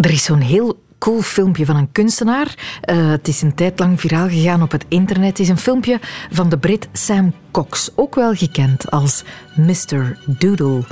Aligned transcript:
Er 0.00 0.10
is 0.10 0.24
zo'n 0.24 0.40
heel 0.40 0.78
cool 0.98 1.22
filmpje 1.22 1.64
van 1.64 1.76
een 1.76 1.92
kunstenaar. 1.92 2.54
Uh, 2.90 3.10
het 3.10 3.28
is 3.28 3.42
een 3.42 3.54
tijd 3.54 3.78
lang 3.78 4.00
viraal 4.00 4.28
gegaan 4.28 4.62
op 4.62 4.70
het 4.70 4.84
internet. 4.88 5.28
Het 5.28 5.38
is 5.38 5.48
een 5.48 5.58
filmpje 5.58 6.00
van 6.30 6.48
de 6.48 6.58
Brit 6.58 6.88
Sam 6.92 7.34
Cox, 7.50 7.90
ook 7.94 8.14
wel 8.14 8.34
gekend 8.34 8.90
als 8.90 9.24
Mr. 9.56 10.18
Doodle. 10.26 10.82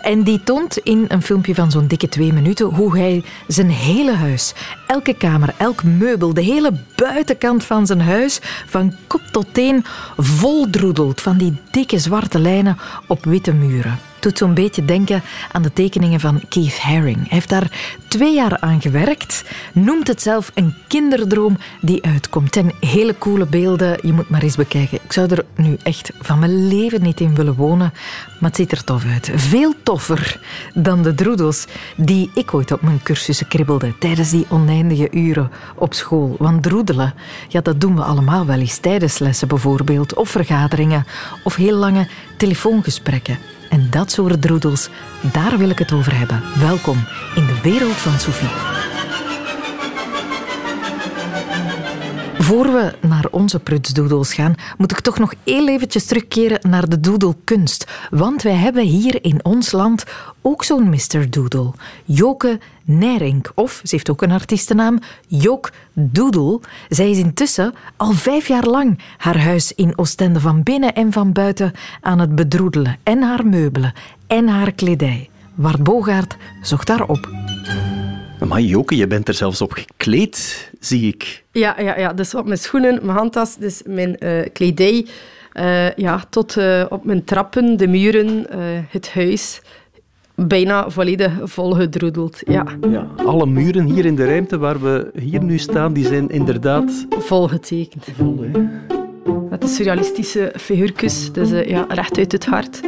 En 0.00 0.22
die 0.22 0.42
toont 0.42 0.76
in 0.76 1.04
een 1.08 1.22
filmpje 1.22 1.54
van 1.54 1.70
zo'n 1.70 1.86
dikke 1.86 2.08
twee 2.08 2.32
minuten 2.32 2.66
hoe 2.66 2.98
hij 2.98 3.24
zijn 3.46 3.70
hele 3.70 4.14
huis, 4.14 4.54
elke 4.86 5.14
kamer, 5.14 5.54
elk 5.56 5.82
meubel, 5.82 6.34
de 6.34 6.42
hele 6.42 6.72
buitenkant 6.96 7.64
van 7.64 7.86
zijn 7.86 8.00
huis, 8.00 8.38
van 8.66 8.94
kop 9.06 9.22
tot 9.30 9.46
teen, 9.52 9.84
voldroedelt 10.16 11.20
van 11.20 11.36
die 11.36 11.56
dikke 11.70 11.98
zwarte 11.98 12.38
lijnen 12.38 12.78
op 13.08 13.24
witte 13.24 13.52
muren 13.52 13.98
doet 14.26 14.38
zo'n 14.38 14.54
beetje 14.54 14.84
denken 14.84 15.22
aan 15.52 15.62
de 15.62 15.72
tekeningen 15.72 16.20
van 16.20 16.40
Keith 16.48 16.78
Haring. 16.78 17.16
Hij 17.16 17.26
heeft 17.28 17.48
daar 17.48 17.70
twee 18.08 18.34
jaar 18.34 18.60
aan 18.60 18.80
gewerkt, 18.80 19.44
noemt 19.72 20.08
het 20.08 20.22
zelf 20.22 20.50
een 20.54 20.74
kinderdroom 20.86 21.58
die 21.80 22.04
uitkomt. 22.04 22.56
En 22.56 22.72
hele 22.80 23.18
coole 23.18 23.46
beelden, 23.46 23.98
je 24.02 24.12
moet 24.12 24.28
maar 24.28 24.42
eens 24.42 24.56
bekijken. 24.56 24.98
Ik 25.04 25.12
zou 25.12 25.28
er 25.30 25.44
nu 25.56 25.76
echt 25.82 26.10
van 26.20 26.38
mijn 26.38 26.68
leven 26.68 27.02
niet 27.02 27.20
in 27.20 27.34
willen 27.34 27.54
wonen, 27.54 27.92
maar 28.40 28.50
het 28.50 28.56
ziet 28.56 28.72
er 28.72 28.84
tof 28.84 29.04
uit. 29.04 29.30
Veel 29.34 29.74
toffer 29.82 30.40
dan 30.74 31.02
de 31.02 31.14
droedels 31.14 31.66
die 31.96 32.30
ik 32.34 32.54
ooit 32.54 32.72
op 32.72 32.82
mijn 32.82 33.02
cursussen 33.02 33.48
kribbelde 33.48 33.98
tijdens 33.98 34.30
die 34.30 34.46
oneindige 34.48 35.08
uren 35.10 35.50
op 35.74 35.94
school. 35.94 36.36
Want 36.38 36.62
droedelen, 36.62 37.14
ja, 37.48 37.60
dat 37.60 37.80
doen 37.80 37.96
we 37.96 38.02
allemaal 38.02 38.46
wel 38.46 38.58
eens 38.58 38.78
tijdens 38.78 39.18
lessen 39.18 39.48
bijvoorbeeld, 39.48 40.14
of 40.14 40.28
vergaderingen, 40.30 41.06
of 41.44 41.54
heel 41.54 41.76
lange 41.76 42.08
telefoongesprekken. 42.36 43.38
En 43.68 43.86
dat 43.90 44.10
soort 44.10 44.42
droedels, 44.42 44.88
daar 45.32 45.58
wil 45.58 45.70
ik 45.70 45.78
het 45.78 45.92
over 45.92 46.18
hebben. 46.18 46.42
Welkom 46.58 47.04
in 47.34 47.46
de 47.46 47.60
wereld 47.62 47.96
van 47.96 48.18
Sophie. 48.18 48.95
Voor 52.38 52.72
we 52.72 52.94
naar 53.00 53.26
onze 53.30 53.60
prutsdoodles 53.60 54.34
gaan, 54.34 54.54
moet 54.78 54.90
ik 54.90 55.00
toch 55.00 55.18
nog 55.18 55.34
heel 55.44 55.68
eventjes 55.68 56.06
terugkeren 56.06 56.70
naar 56.70 56.88
de 56.88 57.00
doedelkunst. 57.00 57.86
Want 58.10 58.42
wij 58.42 58.54
hebben 58.54 58.82
hier 58.84 59.24
in 59.24 59.44
ons 59.44 59.72
land 59.72 60.04
ook 60.42 60.64
zo'n 60.64 60.88
Mr. 60.88 61.30
Doodle. 61.30 61.72
Joke 62.04 62.60
Nering. 62.84 63.46
Of, 63.54 63.80
ze 63.84 63.94
heeft 63.94 64.10
ook 64.10 64.22
een 64.22 64.30
artiestennaam, 64.30 64.98
Jok 65.26 65.72
Doodle. 65.92 66.60
Zij 66.88 67.10
is 67.10 67.18
intussen 67.18 67.74
al 67.96 68.12
vijf 68.12 68.48
jaar 68.48 68.66
lang 68.66 68.98
haar 69.16 69.38
huis 69.38 69.72
in 69.72 69.98
Oostende 69.98 70.40
van 70.40 70.62
binnen 70.62 70.94
en 70.94 71.12
van 71.12 71.32
buiten 71.32 71.72
aan 72.00 72.18
het 72.18 72.34
bedroedelen. 72.34 72.96
En 73.02 73.22
haar 73.22 73.46
meubelen 73.46 73.92
en 74.26 74.48
haar 74.48 74.72
kledij. 74.72 75.30
Wart 75.54 75.82
Bogaert 75.82 76.36
zocht 76.62 76.86
daar 76.86 77.02
op. 77.06 77.30
Maar 78.48 78.60
Joke, 78.60 78.96
je 78.96 79.06
bent 79.06 79.28
er 79.28 79.34
zelfs 79.34 79.60
op 79.60 79.72
gekleed, 79.72 80.70
zie 80.80 81.08
ik. 81.08 81.44
Ja, 81.52 81.80
ja, 81.80 81.98
ja. 81.98 82.12
dus 82.12 82.34
op 82.34 82.46
mijn 82.46 82.58
schoenen, 82.58 82.98
mijn 83.02 83.18
handtas, 83.18 83.56
dus 83.56 83.82
mijn 83.86 84.16
uh, 84.18 84.46
kledij. 84.52 85.06
Uh, 85.54 85.92
ja, 85.92 86.24
tot 86.30 86.56
uh, 86.56 86.84
op 86.88 87.04
mijn 87.04 87.24
trappen, 87.24 87.76
de 87.76 87.86
muren, 87.86 88.46
het 88.88 89.12
huis. 89.12 89.60
Bijna 90.34 90.90
volledig 90.90 91.32
volgedroedeld, 91.42 92.40
ja. 92.46 92.66
ja. 92.90 93.08
Alle 93.16 93.46
muren 93.46 93.84
hier 93.84 94.04
in 94.04 94.16
de 94.16 94.26
ruimte 94.26 94.58
waar 94.58 94.80
we 94.80 95.10
hier 95.20 95.42
nu 95.42 95.58
staan, 95.58 95.92
die 95.92 96.06
zijn 96.06 96.28
inderdaad... 96.28 97.06
Volgetekend. 97.10 98.04
Vol, 98.16 98.44
hè? 98.52 98.95
Met 99.50 99.60
de 99.60 99.68
surrealistische 99.68 100.52
figuurtjes, 100.56 101.32
dus 101.32 101.50
uh, 101.50 101.68
ja, 101.68 101.84
recht 101.88 102.18
uit 102.18 102.32
het 102.32 102.46
hart. 102.46 102.80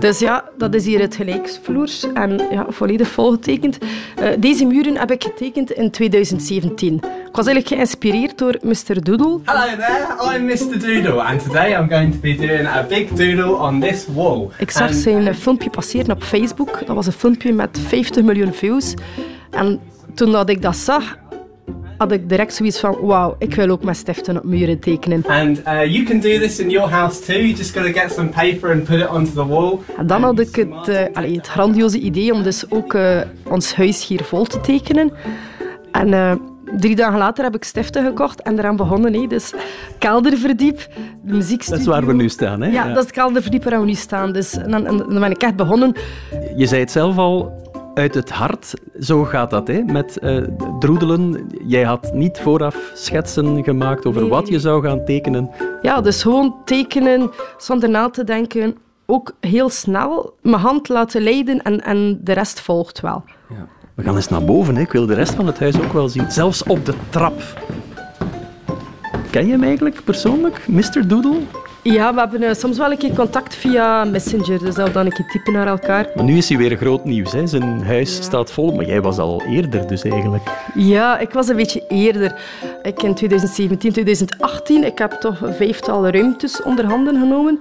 Dus 0.00 0.18
ja, 0.18 0.44
dat 0.58 0.74
is 0.74 0.84
hier 0.84 1.00
het 1.00 1.14
gelijksvloers 1.14 2.06
en 2.14 2.40
ja, 2.50 2.66
volledig 2.68 3.08
volgetekend. 3.08 3.78
Uh, 4.20 4.28
deze 4.38 4.64
muren 4.64 4.96
heb 4.96 5.10
ik 5.10 5.22
getekend 5.22 5.70
in 5.70 5.90
2017. 5.90 6.94
Ik 6.94 7.02
was 7.32 7.46
eigenlijk 7.46 7.68
geïnspireerd 7.68 8.38
door 8.38 8.58
Mr. 8.62 9.02
Doodle. 9.02 9.40
Hello 9.44 9.76
there, 9.76 10.36
I'm 10.36 10.44
Mr. 10.44 10.78
Doodle 10.78 11.22
and 11.22 11.42
today 11.42 11.80
I'm 11.80 11.88
going 11.88 12.12
to 12.12 12.18
be 12.18 12.34
doing 12.34 12.66
a 12.66 12.82
big 12.88 13.08
doodle 13.08 13.54
on 13.54 13.80
this 13.80 14.06
wall. 14.14 14.48
Ik 14.58 14.70
zag 14.70 14.88
and... 14.88 14.96
zijn 14.96 15.34
filmpje 15.34 15.70
passeren 15.70 16.10
op 16.10 16.22
Facebook. 16.22 16.86
Dat 16.86 16.96
was 16.96 17.06
een 17.06 17.12
filmpje 17.12 17.52
met 17.52 17.78
50 17.86 18.24
miljoen 18.24 18.52
views. 18.52 18.94
En 19.50 19.80
toen 20.14 20.32
dat 20.32 20.48
ik 20.48 20.62
dat 20.62 20.76
zag, 20.76 21.18
had 21.98 22.12
ik 22.12 22.28
direct 22.28 22.54
zoiets 22.54 22.80
van, 22.80 22.96
wauw, 23.00 23.34
ik 23.38 23.54
wil 23.54 23.68
ook 23.68 23.84
met 23.84 23.96
stiften 23.96 24.36
op 24.36 24.44
muren 24.44 24.78
tekenen. 24.78 25.24
And 25.26 25.58
uh, 25.58 25.84
you 25.84 26.04
can 26.04 26.20
do 26.20 26.38
this 26.38 26.58
in 26.58 26.70
your 26.70 26.90
house 26.90 27.20
too. 27.20 27.36
You 27.36 27.52
just 27.52 27.76
gotta 27.76 28.00
get 28.00 28.12
some 28.12 28.28
paper 28.28 28.70
and 28.70 28.84
put 28.84 29.00
it 29.00 29.08
onto 29.08 29.30
the 29.30 29.46
wall. 29.46 29.78
En 29.96 30.06
dan 30.06 30.22
had 30.22 30.38
ik 30.38 30.56
het, 30.56 30.88
uh, 30.88 31.00
allee, 31.12 31.36
het 31.36 31.46
grandioze 31.46 31.98
idee 31.98 32.32
om 32.32 32.42
dus 32.42 32.70
ook 32.70 32.94
uh, 32.94 33.20
ons 33.50 33.74
huis 33.74 34.06
hier 34.06 34.24
vol 34.24 34.44
te 34.44 34.60
tekenen. 34.60 35.12
En 35.92 36.08
uh, 36.08 36.32
drie 36.78 36.96
dagen 36.96 37.18
later 37.18 37.44
heb 37.44 37.54
ik 37.54 37.64
stiften 37.64 38.04
gekocht 38.04 38.42
en 38.42 38.58
eraan 38.58 38.76
begonnen. 38.76 39.14
Hè. 39.14 39.26
Dus 39.26 39.52
kelderverdiep, 39.98 40.88
de 41.22 41.32
muziekstudio. 41.32 41.84
Dat 41.84 41.94
is 41.94 42.00
waar 42.00 42.06
we 42.06 42.22
nu 42.22 42.28
staan, 42.28 42.60
hè? 42.60 42.68
Ja, 42.68 42.72
ja. 42.72 42.88
dat 42.88 42.96
is 42.96 43.02
het 43.02 43.12
kelderverdiep 43.12 43.64
waar 43.64 43.80
we 43.80 43.86
nu 43.86 43.94
staan. 43.94 44.32
Dus, 44.32 44.56
en 44.56 44.70
dan, 44.70 44.86
en 44.86 44.96
dan 44.96 45.20
ben 45.20 45.30
ik 45.30 45.42
echt 45.42 45.56
begonnen. 45.56 45.92
Je 46.56 46.66
zei 46.66 46.80
het 46.80 46.90
zelf 46.90 47.16
al, 47.16 47.52
uit 47.96 48.14
het 48.14 48.30
hart. 48.30 48.74
Zo 49.00 49.24
gaat 49.24 49.50
dat 49.50 49.68
hè? 49.68 49.82
met 49.82 50.18
uh, 50.22 50.42
droedelen. 50.78 51.50
Jij 51.66 51.82
had 51.82 52.12
niet 52.12 52.38
vooraf 52.38 52.90
schetsen 52.94 53.64
gemaakt 53.64 54.06
over 54.06 54.28
wat 54.28 54.48
je 54.48 54.60
zou 54.60 54.82
gaan 54.82 55.04
tekenen. 55.04 55.50
Ja, 55.82 56.00
dus 56.00 56.22
gewoon 56.22 56.54
tekenen 56.64 57.30
zonder 57.58 57.88
na 57.88 58.10
te 58.10 58.24
denken. 58.24 58.76
Ook 59.06 59.32
heel 59.40 59.68
snel 59.68 60.34
mijn 60.42 60.62
hand 60.62 60.88
laten 60.88 61.22
leiden 61.22 61.62
en, 61.62 61.80
en 61.84 62.20
de 62.22 62.32
rest 62.32 62.60
volgt 62.60 63.00
wel. 63.00 63.24
Ja. 63.48 63.66
We 63.94 64.02
gaan 64.02 64.16
eens 64.16 64.28
naar 64.28 64.44
boven. 64.44 64.76
Hè? 64.76 64.82
Ik 64.82 64.92
wil 64.92 65.06
de 65.06 65.14
rest 65.14 65.34
van 65.34 65.46
het 65.46 65.58
huis 65.58 65.80
ook 65.80 65.92
wel 65.92 66.08
zien. 66.08 66.30
Zelfs 66.30 66.62
op 66.62 66.84
de 66.84 66.94
trap. 67.10 67.42
Ken 69.30 69.46
je 69.46 69.52
hem 69.52 69.62
eigenlijk 69.62 70.04
persoonlijk, 70.04 70.68
Mr. 70.68 71.08
Doodle? 71.08 71.38
Ja, 71.92 72.14
we 72.14 72.20
hebben 72.20 72.42
uh, 72.42 72.52
soms 72.52 72.78
wel 72.78 72.90
een 72.90 72.98
keer 72.98 73.14
contact 73.14 73.54
via 73.54 74.04
Messenger, 74.04 74.58
dus 74.58 74.74
dat 74.74 74.86
we 74.86 74.92
dan 74.92 75.06
een 75.06 75.12
keer 75.12 75.26
typen 75.26 75.52
naar 75.52 75.66
elkaar. 75.66 76.08
Maar 76.14 76.24
nu 76.24 76.36
is 76.36 76.48
hij 76.48 76.58
weer 76.58 76.76
groot 76.76 77.04
nieuws. 77.04 77.32
Hè? 77.32 77.46
Zijn 77.46 77.82
huis 77.82 78.14
staat 78.22 78.50
vol, 78.50 78.72
maar 78.74 78.84
jij 78.84 79.00
was 79.00 79.18
al 79.18 79.42
eerder 79.42 79.86
dus 79.86 80.02
eigenlijk. 80.02 80.42
Ja, 80.74 81.18
ik 81.18 81.30
was 81.30 81.48
een 81.48 81.56
beetje 81.56 81.84
eerder. 81.88 82.40
Ik 82.82 83.02
in 83.02 83.14
2017, 83.14 83.92
2018, 83.92 84.84
ik 84.84 84.98
heb 84.98 85.12
toch 85.12 85.40
een 85.40 85.54
vijftal 85.54 86.08
ruimtes 86.08 86.62
onder 86.62 86.84
handen 86.84 87.18
genomen. 87.18 87.60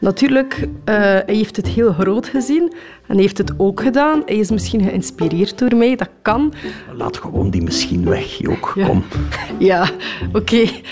Natuurlijk, 0.00 0.60
uh, 0.62 0.94
hij 0.94 1.22
heeft 1.26 1.56
het 1.56 1.66
heel 1.66 1.92
groot 1.92 2.28
gezien 2.28 2.72
en 3.06 3.18
heeft 3.18 3.38
het 3.38 3.52
ook 3.56 3.80
gedaan. 3.80 4.22
Hij 4.26 4.36
is 4.36 4.50
misschien 4.50 4.82
geïnspireerd 4.82 5.58
door 5.58 5.76
mij, 5.76 5.96
dat 5.96 6.08
kan. 6.22 6.52
Laat 6.96 7.16
gewoon 7.16 7.50
die 7.50 7.62
misschien 7.62 8.04
weg, 8.04 8.38
Jook. 8.38 8.72
Ja. 8.74 8.86
Kom. 8.86 9.04
Ja, 9.58 9.88
oké. 10.28 10.38
Okay. 10.38 10.82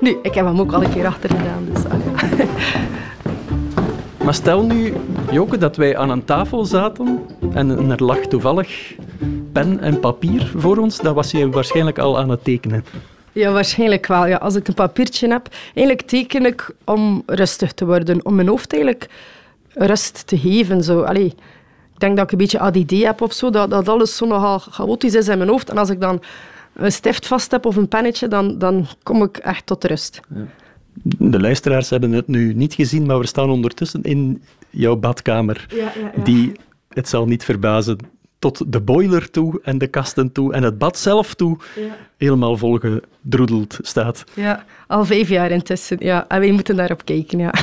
Nu, 0.00 0.16
ik 0.22 0.34
heb 0.34 0.46
hem 0.46 0.60
ook 0.60 0.72
al 0.72 0.82
een 0.82 0.92
keer 0.92 1.06
achter 1.06 1.30
gedaan, 1.30 1.68
dus. 1.72 1.82
Maar 4.24 4.36
stel 4.36 4.62
nu, 4.62 4.92
Joke, 5.30 5.58
dat 5.58 5.76
wij 5.76 5.96
aan 5.96 6.10
een 6.10 6.24
tafel 6.24 6.64
zaten 6.64 7.18
en 7.52 7.90
er 7.90 8.04
lag 8.04 8.18
toevallig 8.18 8.94
pen 9.52 9.80
en 9.80 10.00
papier 10.00 10.52
voor 10.56 10.76
ons, 10.76 11.00
dan 11.00 11.14
was 11.14 11.30
je 11.30 11.50
waarschijnlijk 11.50 11.98
al 11.98 12.18
aan 12.18 12.28
het 12.28 12.44
tekenen. 12.44 12.84
Ja, 13.32 13.52
waarschijnlijk 13.52 14.06
wel. 14.06 14.26
Ja. 14.26 14.36
Als 14.36 14.54
ik 14.54 14.68
een 14.68 14.74
papiertje 14.74 15.28
heb, 15.28 15.48
eigenlijk 15.74 16.08
teken 16.08 16.46
ik 16.46 16.70
om 16.84 17.22
rustig 17.26 17.72
te 17.72 17.86
worden, 17.86 18.24
om 18.24 18.34
mijn 18.34 18.48
hoofd 18.48 18.72
eigenlijk 18.72 19.10
rust 19.74 20.26
te 20.26 20.38
geven. 20.38 20.84
Zo. 20.84 21.02
Allee, 21.02 21.34
ik 21.94 22.00
denk 22.00 22.16
dat 22.16 22.24
ik 22.24 22.32
een 22.32 22.38
beetje 22.38 22.58
ADD 22.58 22.90
heb 22.90 23.20
of 23.20 23.32
zo, 23.32 23.50
dat, 23.50 23.70
dat 23.70 23.88
alles 23.88 24.16
zo 24.16 24.26
nogal 24.26 24.58
chaotisch 24.58 25.14
is 25.14 25.28
in 25.28 25.38
mijn 25.38 25.50
hoofd. 25.50 25.70
En 25.70 25.78
als 25.78 25.90
ik 25.90 26.00
dan 26.00 26.22
een 26.74 26.92
stift 26.92 27.26
vast 27.26 27.50
heb 27.50 27.66
of 27.66 27.76
een 27.76 27.88
pennetje, 27.88 28.28
dan, 28.28 28.58
dan 28.58 28.86
kom 29.02 29.22
ik 29.22 29.36
echt 29.36 29.66
tot 29.66 29.84
rust. 29.84 30.20
Ja. 30.34 30.46
De 31.02 31.40
luisteraars 31.40 31.90
hebben 31.90 32.12
het 32.12 32.28
nu 32.28 32.54
niet 32.54 32.74
gezien, 32.74 33.06
maar 33.06 33.18
we 33.18 33.26
staan 33.26 33.50
ondertussen 33.50 34.02
in 34.02 34.42
jouw 34.70 34.96
badkamer. 34.96 35.66
Ja, 35.68 35.76
ja, 35.76 36.10
ja. 36.16 36.22
Die, 36.22 36.52
het 36.88 37.08
zal 37.08 37.26
niet 37.26 37.44
verbazen, 37.44 37.98
tot 38.38 38.72
de 38.72 38.80
boiler 38.80 39.30
toe 39.30 39.60
en 39.62 39.78
de 39.78 39.86
kasten 39.86 40.32
toe 40.32 40.52
en 40.52 40.62
het 40.62 40.78
bad 40.78 40.98
zelf 40.98 41.34
toe 41.34 41.56
ja. 41.76 41.96
helemaal 42.16 42.56
volgedroedeld 42.56 43.78
staat. 43.82 44.24
Ja, 44.34 44.64
al 44.86 45.04
vijf 45.04 45.28
jaar 45.28 45.50
intussen. 45.50 45.96
Ja. 46.00 46.28
En 46.28 46.40
wij 46.40 46.52
moeten 46.52 46.76
daarop 46.76 47.04
kijken, 47.04 47.38
ja. 47.38 47.54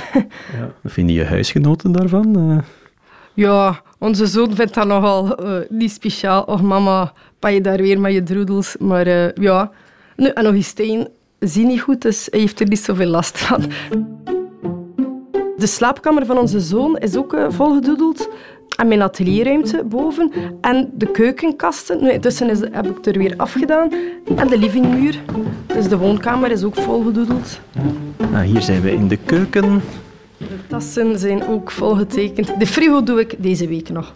ja 0.54 0.72
wat 0.82 0.92
vinden 0.92 1.16
je 1.16 1.24
huisgenoten 1.24 1.92
daarvan? 1.92 2.40
Uh... 2.40 2.58
Ja, 3.34 3.82
onze 4.00 4.26
zoon 4.26 4.56
vindt 4.56 4.74
dat 4.74 4.88
nogal 4.88 5.46
uh, 5.46 5.60
niet 5.70 5.92
speciaal. 5.92 6.44
Och 6.44 6.62
mama, 6.62 7.14
ben 7.40 7.54
je 7.54 7.62
daar 7.62 7.82
weer 7.82 8.00
met 8.00 8.14
je 8.14 8.24
droedels. 8.24 8.76
Maar 8.80 9.08
uh, 9.08 9.32
ja, 9.34 9.72
nu, 10.16 10.28
en 10.28 10.44
nog 10.44 10.54
eens 10.54 10.68
steen 10.68 11.08
zie 11.40 11.66
niet 11.66 11.82
goed, 11.82 12.02
dus 12.02 12.28
hij 12.32 12.40
heeft 12.40 12.60
er 12.60 12.68
niet 12.68 12.80
zoveel 12.80 13.08
last 13.08 13.38
van. 13.38 13.64
De 15.58 15.68
slaapkamer 15.68 16.26
van 16.26 16.38
onze 16.38 16.60
zoon 16.60 16.98
is 16.98 17.16
ook 17.16 17.38
volgedoedeld 17.50 18.30
en 18.76 18.88
mijn 18.88 19.02
atelierruimte 19.02 19.84
boven 19.84 20.32
en 20.62 20.92
de 20.94 21.12
keukenkasten. 21.12 22.04
Nu, 22.04 22.12
intussen 22.12 22.50
is, 22.50 22.60
heb 22.60 22.86
ik 22.98 23.06
er 23.06 23.18
weer 23.18 23.34
afgedaan. 23.38 23.92
En 24.36 24.48
de 24.48 24.58
livingmuur. 24.58 25.20
Dus 25.68 25.88
de 25.88 25.98
woonkamer 25.98 26.52
is 26.52 26.64
ook 26.64 26.76
volgedoedeld. 26.76 27.60
Ah, 28.34 28.42
hier 28.42 28.62
zijn 28.62 28.82
we 28.82 28.92
in 28.92 29.08
de 29.08 29.18
keuken. 29.18 29.82
De 30.38 30.68
tassen 30.68 31.20
zijn 31.20 31.48
ook 31.48 31.72
volgetekend. 31.72 32.60
De 32.60 32.68
frigo 32.68 33.04
doe 33.04 33.20
ik 33.20 33.36
deze 33.38 33.68
week 33.68 33.90
nog. 33.90 34.14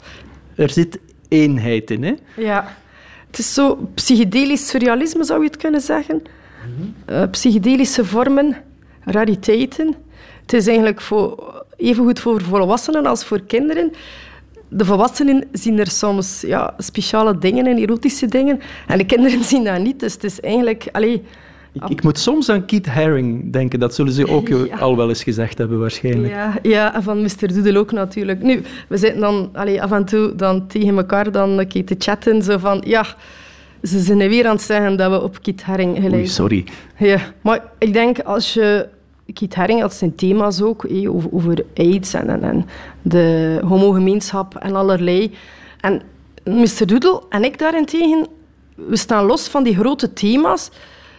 Er 0.56 0.70
zit 0.70 1.00
eenheid 1.28 1.92
in, 1.92 2.04
hè? 2.04 2.14
Ja. 2.36 2.78
Het 3.28 3.40
is 3.40 3.54
zo 3.54 3.90
psychedelisch 3.94 4.68
surrealisme, 4.68 5.24
zou 5.24 5.40
je 5.40 5.48
het 5.48 5.58
kunnen 5.58 5.82
zeggen. 5.82 6.22
Uh, 7.10 7.24
psychedelische 7.32 8.06
vormen, 8.06 8.56
rariteiten. 9.04 9.96
Het 10.42 10.54
is 10.54 10.68
eigenlijk 10.68 11.02
voor, 11.02 11.54
even 11.78 12.04
goed 12.04 12.20
voor 12.20 12.42
volwassenen 12.42 13.06
als 13.06 13.26
voor 13.26 13.42
kinderen. 13.42 13.92
De 14.70 14.86
volwassenen 14.86 15.48
zien 15.52 15.80
er 15.80 15.88
soms 15.88 16.42
ja, 16.42 16.74
speciale 16.78 17.38
dingen 17.38 17.68
en 17.68 17.78
erotische 17.78 18.28
dingen. 18.28 18.60
En 18.88 18.98
de 18.98 19.06
kinderen 19.06 19.44
zien 19.52 19.64
dat 19.64 19.80
niet. 19.80 20.00
Dus 20.00 20.14
het 20.14 20.24
is 20.24 20.40
eigenlijk... 20.40 20.88
Allee, 20.92 21.24
ik, 21.72 21.90
ik, 21.90 22.04
moet 22.04 22.20
soms 22.20 22.50
aan 22.50 22.66
Keith 22.66 22.88
Haring 22.88 23.54
denken. 23.54 23.80
Dat 23.80 23.96
zullen 23.96 24.14
ze 24.14 24.28
ook 24.28 24.50
al 24.80 24.98
wel 24.98 25.10
eens 25.10 25.24
gezegd 25.24 25.58
hebben, 25.58 25.80
waarschijnlijk. 25.80 26.34
Ja, 26.34 26.54
ja 26.62 26.96
en 26.96 27.04
van 27.04 27.22
Mr. 27.22 27.54
Doodle 27.54 27.80
ook 27.80 27.92
natuurlijk. 27.92 28.42
Nu, 28.42 28.62
we 28.88 28.98
zitten 28.98 29.22
dan 29.22 29.50
allee, 29.54 29.82
af 29.82 29.92
en 29.92 30.06
toe 30.06 30.36
dan 30.36 30.68
tegen 30.68 30.98
elkaar 30.98 31.32
dan 31.32 31.60
een 31.60 31.86
te 31.86 31.96
chatten. 31.98 32.44
Zo 32.44 32.58
van, 32.58 32.82
ja, 32.86 33.06
ze 33.84 34.00
zijn 34.00 34.18
weer 34.18 34.46
aan 34.46 34.56
het 34.56 34.62
zeggen 34.62 34.98
dat 34.98 35.12
we 35.12 35.22
op 35.22 35.42
Keith 35.42 35.64
Haring 35.64 35.96
gelijk 35.96 36.14
Oei, 36.14 36.28
sorry. 36.28 36.66
Ja, 36.98 37.20
maar 37.42 37.64
ik 37.78 37.94
denk 37.94 38.20
als 38.20 38.54
je... 38.54 38.88
Keith 39.34 39.56
Haring 39.56 39.82
had 39.82 39.94
zijn 39.94 40.16
thema's 40.16 40.62
ook 40.62 40.86
over, 41.08 41.30
over 41.34 41.66
AIDS 41.76 42.14
en, 42.14 42.44
en, 42.44 42.66
de 43.02 43.60
homogemeenschap 43.66 44.56
en 44.56 44.76
allerlei. 44.76 45.34
En 45.82 46.02
Mr. 46.44 46.86
Doodle 46.86 47.24
en 47.30 47.44
ik 47.44 47.60
daarentegen, 47.60 48.28
we 48.76 48.96
staan 48.96 49.26
los 49.26 49.48
van 49.48 49.64
die 49.64 49.76
grote 49.76 50.14
thema's. 50.14 50.70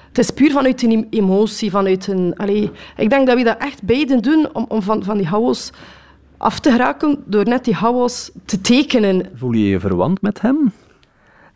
Het 0.08 0.18
is 0.18 0.30
puur 0.30 0.50
vanuit 0.50 0.82
een 0.82 1.06
emotie, 1.10 1.70
vanuit 1.70 2.06
een... 2.06 2.34
Allee, 2.36 2.70
ik 2.96 3.10
denk 3.10 3.26
dat 3.26 3.36
we 3.36 3.44
dat 3.44 3.58
echt 3.58 3.82
beiden 3.82 4.22
doen 4.22 4.48
om, 4.52 4.64
om 4.68 4.82
van, 4.82 5.04
van 5.04 5.16
die 5.16 5.26
chaos 5.26 5.72
af 6.36 6.60
te 6.60 6.70
geraken 6.70 7.22
door 7.26 7.44
net 7.44 7.64
die 7.64 7.74
chaos 7.74 8.30
te 8.44 8.60
tekenen. 8.60 9.30
Voel 9.34 9.52
je 9.52 9.68
je 9.68 9.80
verwant 9.80 10.22
met 10.22 10.40
hem? 10.40 10.72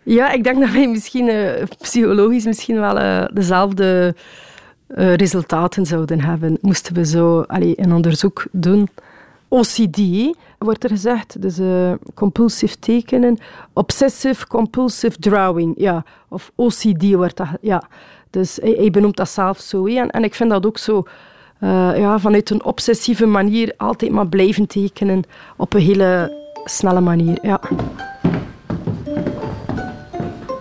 Ja, 0.02 0.30
ik 0.30 0.44
denk 0.44 0.60
dat 0.60 0.70
wij 0.70 0.88
misschien 0.88 1.28
uh, 1.28 1.50
psychologisch 1.78 2.44
misschien 2.44 2.80
wel 2.80 2.98
uh, 2.98 3.24
dezelfde 3.32 4.14
uh, 4.88 5.14
resultaten 5.14 5.86
zouden 5.86 6.20
hebben. 6.20 6.58
Moesten 6.60 6.94
we 6.94 7.04
zo 7.04 7.40
allee, 7.40 7.74
een 7.76 7.92
onderzoek 7.92 8.46
doen. 8.50 8.88
OCD 9.48 9.98
wordt 10.58 10.84
er 10.84 10.90
gezegd, 10.90 11.42
dus 11.42 11.58
compulsief 12.14 12.74
tekenen. 12.74 13.38
Obsessive 13.72 14.46
compulsive 14.46 15.18
drawing, 15.18 15.74
ja. 15.76 16.04
Of 16.28 16.52
OCD 16.54 17.12
wordt 17.12 17.36
dat, 17.36 17.48
ja. 17.60 17.82
Dus 18.30 18.58
hij, 18.62 18.90
benoemt 18.90 19.16
dat 19.16 19.28
zelf 19.28 19.60
zo. 19.60 19.86
En, 19.86 20.10
en 20.10 20.24
ik 20.24 20.34
vind 20.34 20.50
dat 20.50 20.66
ook 20.66 20.78
zo... 20.78 21.02
ja, 21.94 22.18
vanuit 22.18 22.50
een 22.50 22.64
obsessieve 22.64 23.26
manier 23.26 23.74
altijd 23.76 24.10
maar 24.10 24.26
blijven 24.26 24.66
tekenen 24.66 25.22
op 25.56 25.74
een 25.74 25.80
hele 25.80 26.42
snelle 26.64 27.00
manier. 27.00 27.38
Ja. 27.42 27.60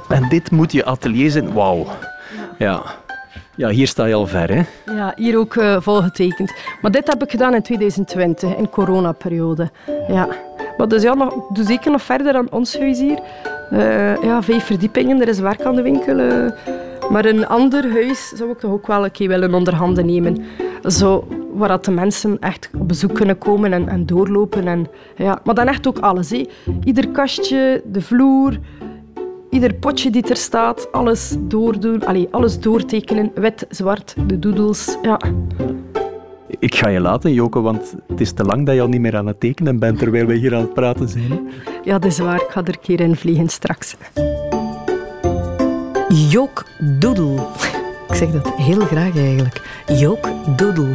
En 0.09 0.29
dit 0.29 0.51
moet 0.51 0.71
je 0.71 0.85
atelier 0.85 1.31
zijn. 1.31 1.53
Wauw. 1.53 1.87
Ja. 2.57 2.83
Ja, 3.55 3.69
hier 3.69 3.87
sta 3.87 4.05
je 4.05 4.13
al 4.13 4.27
ver, 4.27 4.53
hè? 4.53 4.61
Ja, 4.93 5.13
hier 5.15 5.37
ook 5.37 5.55
uh, 5.55 5.77
volgetekend. 5.79 6.53
Maar 6.81 6.91
dit 6.91 7.07
heb 7.07 7.23
ik 7.23 7.31
gedaan 7.31 7.53
in 7.53 7.61
2020, 7.61 8.55
in 8.55 8.69
coronaperiode. 8.69 9.71
Ja. 10.07 10.27
Maar 10.77 10.87
dus 10.87 11.03
ja, 11.03 11.13
nog, 11.13 11.47
doe 11.49 11.65
zeker 11.65 11.91
nog 11.91 12.01
verder 12.01 12.33
dan 12.33 12.47
ons 12.51 12.77
huis 12.79 12.99
hier. 12.99 13.19
Uh, 13.73 14.23
ja, 14.23 14.41
vijf 14.41 14.65
verdiepingen, 14.65 15.21
er 15.21 15.27
is 15.27 15.39
werk 15.39 15.61
aan 15.61 15.75
de 15.75 15.81
winkel. 15.81 16.19
Uh, 16.19 16.51
maar 17.09 17.25
een 17.25 17.47
ander 17.47 17.91
huis 17.91 18.31
zou 18.35 18.51
ik 18.51 18.59
toch 18.59 18.71
ook 18.71 18.87
wel 18.87 19.03
een 19.03 19.11
keer 19.11 19.27
willen 19.27 19.53
onder 19.53 19.75
handen 19.75 20.05
nemen. 20.05 20.45
Zo, 20.83 21.27
waar 21.53 21.81
de 21.81 21.91
mensen 21.91 22.37
echt 22.39 22.69
op 22.79 22.87
bezoek 22.87 23.13
kunnen 23.13 23.37
komen 23.37 23.73
en, 23.73 23.89
en 23.89 24.05
doorlopen. 24.05 24.67
En, 24.67 24.87
ja. 25.15 25.39
Maar 25.43 25.55
dan 25.55 25.67
echt 25.67 25.87
ook 25.87 25.99
alles. 25.99 26.29
Hè. 26.29 26.45
Ieder 26.83 27.07
kastje, 27.09 27.81
de 27.85 28.01
vloer, 28.01 28.59
Ieder 29.53 29.73
potje 29.73 30.09
die 30.09 30.23
er 30.29 30.37
staat, 30.37 30.91
alles 30.91 31.35
doordoen, 31.39 32.05
allez, 32.05 32.25
alles 32.31 32.59
doortekenen, 32.59 33.31
wit, 33.35 33.65
zwart, 33.69 34.15
de 34.27 34.39
doodles. 34.39 34.97
Ja. 35.01 35.19
Ik 36.59 36.75
ga 36.75 36.87
je 36.87 36.99
laten, 36.99 37.33
Joke, 37.33 37.61
want 37.61 37.95
het 38.07 38.21
is 38.21 38.31
te 38.31 38.43
lang 38.43 38.65
dat 38.65 38.75
je 38.75 38.81
al 38.81 38.87
niet 38.87 39.01
meer 39.01 39.15
aan 39.15 39.27
het 39.27 39.39
tekenen 39.39 39.79
bent 39.79 39.99
terwijl 39.99 40.25
we 40.25 40.33
hier 40.33 40.55
aan 40.55 40.61
het 40.61 40.73
praten 40.73 41.09
zijn. 41.09 41.51
Ja, 41.83 41.99
dat 41.99 42.11
is 42.11 42.19
waar. 42.19 42.35
Ik 42.41 42.47
ga 42.49 42.61
er 42.61 42.67
een 42.67 42.79
keer 42.79 42.99
in 42.99 43.15
vliegen 43.15 43.49
straks. 43.49 43.95
Jook 46.29 46.65
Doodle. 46.99 47.47
Ik 48.07 48.15
zeg 48.15 48.31
dat 48.31 48.53
heel 48.55 48.79
graag 48.79 49.17
eigenlijk. 49.17 49.83
Jook 49.87 50.29
Doodle 50.57 50.91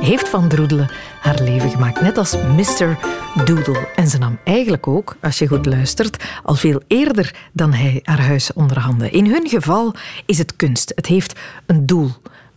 heeft 0.00 0.28
van 0.28 0.48
Droedelen 0.48 0.88
haar 1.24 1.42
leven 1.42 1.70
gemaakt, 1.70 2.00
net 2.00 2.18
als 2.18 2.36
Mr. 2.36 2.98
Doodle. 3.44 3.88
En 3.94 4.08
ze 4.08 4.18
nam 4.18 4.38
eigenlijk 4.44 4.86
ook, 4.88 5.16
als 5.20 5.38
je 5.38 5.46
goed 5.46 5.66
luistert, 5.66 6.24
al 6.42 6.54
veel 6.54 6.82
eerder 6.86 7.34
dan 7.52 7.72
hij 7.72 8.00
haar 8.02 8.20
huis 8.20 8.52
onder 8.52 8.78
handen. 8.78 9.12
In 9.12 9.26
hun 9.26 9.48
geval 9.48 9.94
is 10.26 10.38
het 10.38 10.56
kunst. 10.56 10.92
Het 10.94 11.06
heeft 11.06 11.40
een 11.66 11.86
doel. 11.86 12.10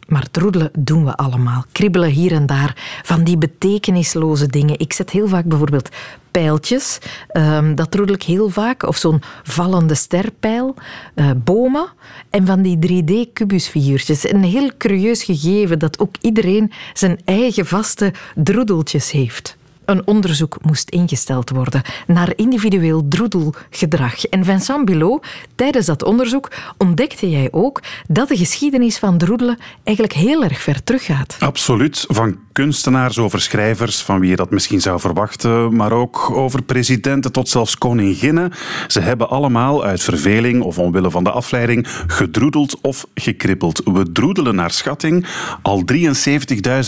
Maar 0.08 0.32
troedelen 0.32 0.72
doen 0.80 1.06
we 1.06 1.16
allemaal. 1.16 1.64
Kribbelen 1.72 2.10
hier 2.10 2.32
en 2.32 2.46
daar 2.46 3.02
van 3.04 3.24
die 3.24 3.38
betekenisloze 3.38 4.48
dingen. 4.48 4.80
Ik 4.80 4.94
zet 4.94 5.10
heel 5.10 5.28
vaak 5.28 5.46
bijvoorbeeld 5.46 5.90
pijltjes. 6.32 6.98
Um, 7.34 7.76
dat 7.76 7.92
troedel 7.92 8.16
ik 8.16 8.24
heel 8.24 8.50
vaak. 8.50 8.84
Of 8.84 8.98
zo'n 8.98 9.22
vallende 9.44 9.96
sterpijl. 9.96 10.76
Uh, 11.16 11.30
bomen. 11.44 11.88
En 12.30 12.46
van 12.46 12.62
die 12.62 12.78
3D-kubusfiguurtjes. 12.78 14.30
Een 14.30 14.44
heel 14.44 14.72
curieus 14.78 15.24
gegeven 15.24 15.80
dat 15.80 16.00
ook 16.00 16.16
iedereen 16.22 16.72
zijn 16.94 17.20
eigen 17.26 17.66
vaste 17.66 18.14
droedeltjes 18.36 19.12
heeft 19.12 19.58
een 19.88 20.08
onderzoek 20.08 20.58
moest 20.62 20.90
ingesteld 20.90 21.50
worden 21.50 21.82
naar 22.08 22.34
individueel 22.36 23.08
droedelgedrag. 23.08 24.26
En 24.26 24.46
Vincent 24.46 24.86
Bilot, 24.86 25.26
tijdens 25.56 25.86
dat 25.86 26.04
onderzoek 26.04 26.52
ontdekte 26.78 27.30
jij 27.30 27.48
ook 27.52 27.82
dat 28.08 28.28
de 28.28 28.38
geschiedenis 28.38 28.98
van 28.98 29.18
droedelen 29.18 29.58
eigenlijk 29.84 30.18
heel 30.18 30.44
erg 30.44 30.62
ver 30.62 30.84
teruggaat. 30.84 31.36
Absoluut. 31.40 32.06
Van 32.08 32.38
kunstenaars 32.58 33.18
over 33.18 33.42
schrijvers, 33.42 34.02
van 34.02 34.20
wie 34.20 34.30
je 34.30 34.36
dat 34.36 34.52
misschien 34.52 34.82
zou 34.82 35.00
verwachten, 35.00 35.76
maar 35.76 35.92
ook 35.92 36.30
over 36.30 36.64
presidenten 36.64 37.32
tot 37.32 37.50
zelfs 37.50 37.78
koninginnen. 37.78 38.52
Ze 38.88 39.00
hebben 39.00 39.30
allemaal 39.30 39.84
uit 39.84 40.02
verveling 40.02 40.62
of 40.62 40.80
omwille 40.80 41.12
van 41.12 41.24
de 41.24 41.32
afleiding 41.32 41.88
gedroedeld 42.08 42.82
of 42.82 43.06
gekribbeld. 43.16 43.82
We 43.86 44.12
droedelen 44.12 44.56
naar 44.56 44.72
schatting 44.72 45.26
al 45.62 45.84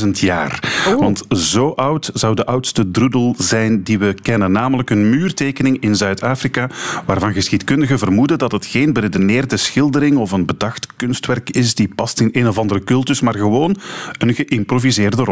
73.000 0.03 0.09
jaar. 0.11 0.83
Oh. 0.87 0.99
Want 0.99 1.25
zo 1.29 1.69
oud 1.69 2.11
zou 2.13 2.35
de 2.35 2.45
oudste 2.45 2.91
droedel 2.91 3.35
zijn 3.37 3.83
die 3.83 3.99
we 3.99 4.15
kennen, 4.21 4.51
namelijk 4.51 4.89
een 4.89 5.09
muurtekening 5.09 5.81
in 5.81 5.95
Zuid-Afrika, 5.95 6.69
waarvan 7.05 7.33
geschiedkundigen 7.33 7.99
vermoeden 7.99 8.37
dat 8.37 8.51
het 8.51 8.65
geen 8.65 8.93
beredeneerde 8.93 9.57
schildering 9.57 10.17
of 10.17 10.31
een 10.31 10.45
bedacht 10.45 10.87
kunstwerk 10.95 11.49
is 11.49 11.75
die 11.75 11.93
past 11.95 12.19
in 12.19 12.29
een 12.31 12.47
of 12.47 12.57
andere 12.57 12.83
cultus, 12.83 13.21
maar 13.21 13.35
gewoon 13.35 13.75
een 14.17 14.33
geïmproviseerde 14.33 15.23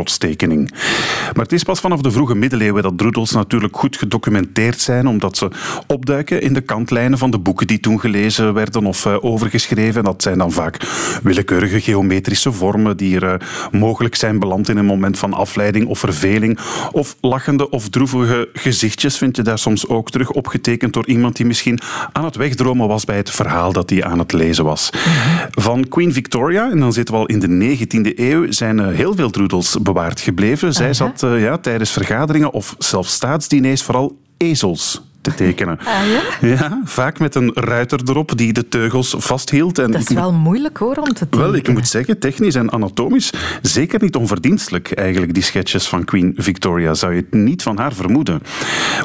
Maar 1.34 1.43
het 1.43 1.51
is 1.51 1.63
pas 1.63 1.79
vanaf 1.79 2.01
de 2.01 2.12
vroege 2.12 2.36
middeleeuwen 2.36 2.84
dat 2.84 2.98
droedels 2.98 3.31
natuurlijk 3.31 3.77
goed 3.77 3.98
gedocumenteerd 3.98 4.79
zijn, 4.81 5.07
omdat 5.07 5.38
ze 5.38 5.51
opduiken 5.88 6.41
in 6.41 6.53
de 6.53 6.62
kantlijnen 6.62 7.17
van 7.17 7.31
de 7.31 7.39
boeken 7.39 7.67
die 7.67 7.79
toen 7.79 8.00
gelezen 8.00 8.53
werden 8.53 8.86
of 8.86 9.05
uh, 9.05 9.15
overgeschreven. 9.19 10.03
Dat 10.03 10.22
zijn 10.22 10.38
dan 10.38 10.51
vaak 10.51 10.77
willekeurige 11.24 11.81
geometrische 11.81 12.51
vormen 12.51 12.98
die 12.98 13.19
er 13.19 13.34
uh, 13.34 13.48
mogelijk 13.72 14.15
zijn 14.15 14.39
beland 14.39 14.69
in 14.69 14.77
een 14.77 14.86
moment 14.86 15.19
van 15.19 15.34
afleiding 15.34 15.88
of 15.88 16.00
verveling 16.00 16.60
of 16.91 17.15
lach 17.22 17.46
of 17.69 17.89
droevige 17.89 18.50
gezichtjes 18.53 19.17
vind 19.17 19.36
je 19.36 19.41
daar 19.41 19.60
soms 19.60 19.88
ook 19.88 20.10
terug 20.10 20.31
opgetekend 20.31 20.93
door 20.93 21.07
iemand 21.07 21.36
die 21.36 21.46
misschien 21.46 21.79
aan 22.12 22.25
het 22.25 22.36
wegdromen 22.36 22.88
was 22.88 23.05
bij 23.05 23.17
het 23.17 23.29
verhaal 23.29 23.72
dat 23.72 23.89
hij 23.89 24.03
aan 24.03 24.19
het 24.19 24.34
lezen 24.34 24.63
was. 24.63 24.89
Van 25.51 25.88
Queen 25.88 26.13
Victoria, 26.13 26.72
en 26.72 26.79
dan 26.79 26.93
zitten 26.93 27.13
we 27.13 27.19
al 27.19 27.25
in 27.25 27.39
de 27.39 27.77
19e 27.77 28.19
eeuw, 28.19 28.51
zijn 28.51 28.89
heel 28.93 29.15
veel 29.15 29.29
droedels 29.29 29.77
bewaard 29.81 30.16
gebleven. 30.21 30.74
Zij 30.74 30.93
zat 30.93 31.24
uh, 31.24 31.41
ja, 31.41 31.57
tijdens 31.57 31.91
vergaderingen 31.91 32.51
of 32.51 32.75
zelfs 32.77 33.13
staatsdiners 33.13 33.83
vooral 33.83 34.17
ezels 34.38 35.01
te 35.21 35.33
tekenen. 35.33 35.79
Ah, 35.79 35.86
ja? 36.41 36.47
ja? 36.47 36.81
vaak 36.83 37.19
met 37.19 37.36
een 37.36 37.51
ruiter 37.53 38.00
erop 38.05 38.38
die 38.38 38.53
de 38.53 38.67
teugels 38.67 39.15
vasthield. 39.17 39.79
En 39.79 39.91
dat 39.91 40.01
is 40.01 40.15
wel 40.15 40.33
moeilijk 40.33 40.77
hoor, 40.77 40.95
om 40.95 41.13
te 41.13 41.13
tekenen. 41.13 41.39
Wel, 41.39 41.55
ik 41.55 41.74
moet 41.74 41.88
zeggen, 41.88 42.19
technisch 42.19 42.55
en 42.55 42.71
anatomisch 42.71 43.29
zeker 43.62 44.01
niet 44.01 44.15
onverdienstelijk 44.15 44.91
eigenlijk, 44.91 45.33
die 45.33 45.43
sketches 45.43 45.88
van 45.88 46.05
Queen 46.05 46.33
Victoria. 46.38 46.93
Zou 46.93 47.13
je 47.13 47.21
het 47.21 47.33
niet 47.33 47.63
van 47.63 47.77
haar 47.77 47.93
vermoeden. 47.93 48.41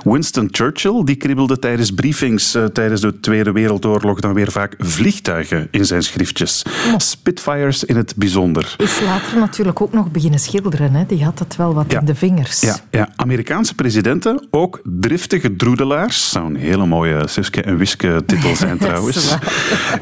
Winston 0.04 0.48
Churchill 0.50 1.04
die 1.04 1.16
kribbelde 1.16 1.58
tijdens 1.58 1.90
briefings 1.90 2.54
uh, 2.54 2.64
tijdens 2.64 3.00
de 3.00 3.20
Tweede 3.20 3.52
Wereldoorlog 3.52 4.20
dan 4.20 4.34
weer 4.34 4.50
vaak 4.50 4.74
vliegtuigen 4.78 5.68
in 5.70 5.84
zijn 5.84 6.02
schriftjes. 6.02 6.62
Spitfires 6.96 7.84
in 7.84 7.96
het 7.96 8.14
bijzonder. 8.16 8.74
Is 8.78 9.00
later 9.00 9.38
natuurlijk 9.38 9.80
ook 9.80 9.92
nog 9.92 10.10
beginnen 10.10 10.40
schilderen. 10.40 10.94
Hè? 10.94 11.06
Die 11.06 11.24
had 11.24 11.38
het 11.38 11.56
wel 11.56 11.74
wat 11.74 11.92
in 11.92 12.04
de 12.04 12.14
vingers. 12.14 12.60
Ja, 12.60 12.76
ja, 12.90 13.08
Amerikaanse 13.16 13.74
presidenten, 13.74 14.46
ook 14.50 14.80
driftige 14.84 15.56
droedelaars 15.56 16.01
Droedelaars. 16.02 16.30
Zou 16.30 16.46
een 16.46 16.56
hele 16.56 16.86
mooie 16.86 17.28
Suske 17.28 17.62
en 17.62 17.76
Wiske 17.76 18.22
titel 18.26 18.56
zijn 18.56 18.78
trouwens. 18.86 19.36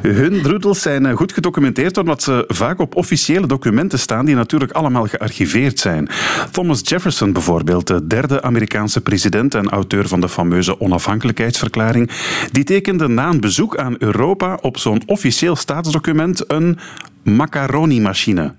Hun 0.02 0.42
droedels 0.42 0.83
zijn 0.83 1.07
eh, 1.07 1.16
goed 1.16 1.33
gedocumenteerd 1.33 1.99
omdat 1.99 2.23
ze 2.23 2.45
vaak 2.49 2.78
op 2.78 2.97
officiële 2.97 3.47
documenten 3.47 3.99
staan 3.99 4.25
die 4.25 4.35
natuurlijk 4.35 4.73
allemaal 4.73 5.07
gearchiveerd 5.07 5.78
zijn. 5.78 6.09
Thomas 6.50 6.80
Jefferson 6.83 7.33
bijvoorbeeld, 7.33 7.87
de 7.87 8.07
derde 8.07 8.42
Amerikaanse 8.42 9.00
president 9.00 9.54
en 9.54 9.69
auteur 9.69 10.09
van 10.09 10.21
de 10.21 10.28
fameuze 10.28 10.80
onafhankelijkheidsverklaring, 10.80 12.11
die 12.52 12.64
tekende 12.64 13.09
na 13.09 13.28
een 13.28 13.40
bezoek 13.40 13.76
aan 13.76 13.95
Europa 13.99 14.59
op 14.61 14.78
zo'n 14.78 15.02
officieel 15.07 15.57
staatsdocument 15.57 16.45
een 16.47 16.78
macaroni-machine. 17.23 18.55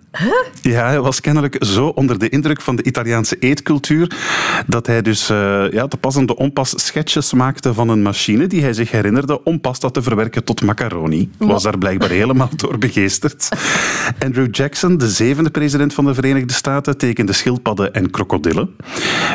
Ja, 0.61 0.85
hij 0.85 1.01
was 1.01 1.21
kennelijk 1.21 1.55
zo 1.59 1.87
onder 1.87 2.19
de 2.19 2.29
indruk 2.29 2.61
van 2.61 2.75
de 2.75 2.83
Italiaanse 2.83 3.37
eetcultuur 3.39 4.15
dat 4.67 4.87
hij 4.87 5.01
dus 5.01 5.29
uh, 5.29 5.71
ja, 5.71 5.87
te 5.87 5.97
pas 5.97 6.15
en 6.15 6.25
de 6.25 6.35
onpas 6.35 6.73
sketches 6.75 7.33
maakte 7.33 7.73
van 7.73 7.89
een 7.89 8.01
machine 8.01 8.47
die 8.47 8.61
hij 8.61 8.73
zich 8.73 8.91
herinnerde 8.91 9.43
om 9.43 9.61
pasta 9.61 9.89
te 9.89 10.01
verwerken 10.01 10.43
tot 10.43 10.61
macaroni. 10.61 11.29
Was 11.37 11.63
daar 11.63 11.77
blijkbaar 11.77 12.09
helemaal 12.09 12.49
door 12.55 12.77
begeesterd. 12.77 13.49
Andrew 14.19 14.47
Jackson, 14.51 14.97
de 14.97 15.09
zevende 15.09 15.49
president 15.49 15.93
van 15.93 16.05
de 16.05 16.13
Verenigde 16.13 16.53
Staten, 16.53 16.97
tekende 16.97 17.33
schildpadden 17.33 17.93
en 17.93 18.09
krokodillen. 18.09 18.75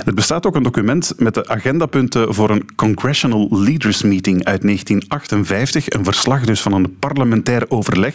Er 0.05 0.15
bestaat 0.15 0.47
ook 0.47 0.57
een 0.57 0.63
document 0.63 1.13
met 1.17 1.35
de 1.35 1.49
agendapunten 1.49 2.35
voor 2.35 2.51
een 2.51 2.75
Congressional 2.75 3.49
Leaders 3.51 4.03
Meeting 4.03 4.45
uit 4.45 4.63
1958, 4.63 5.89
een 5.89 6.05
verslag 6.05 6.45
dus 6.45 6.61
van 6.61 6.73
een 6.73 6.99
parlementair 6.99 7.65
overleg, 7.69 8.15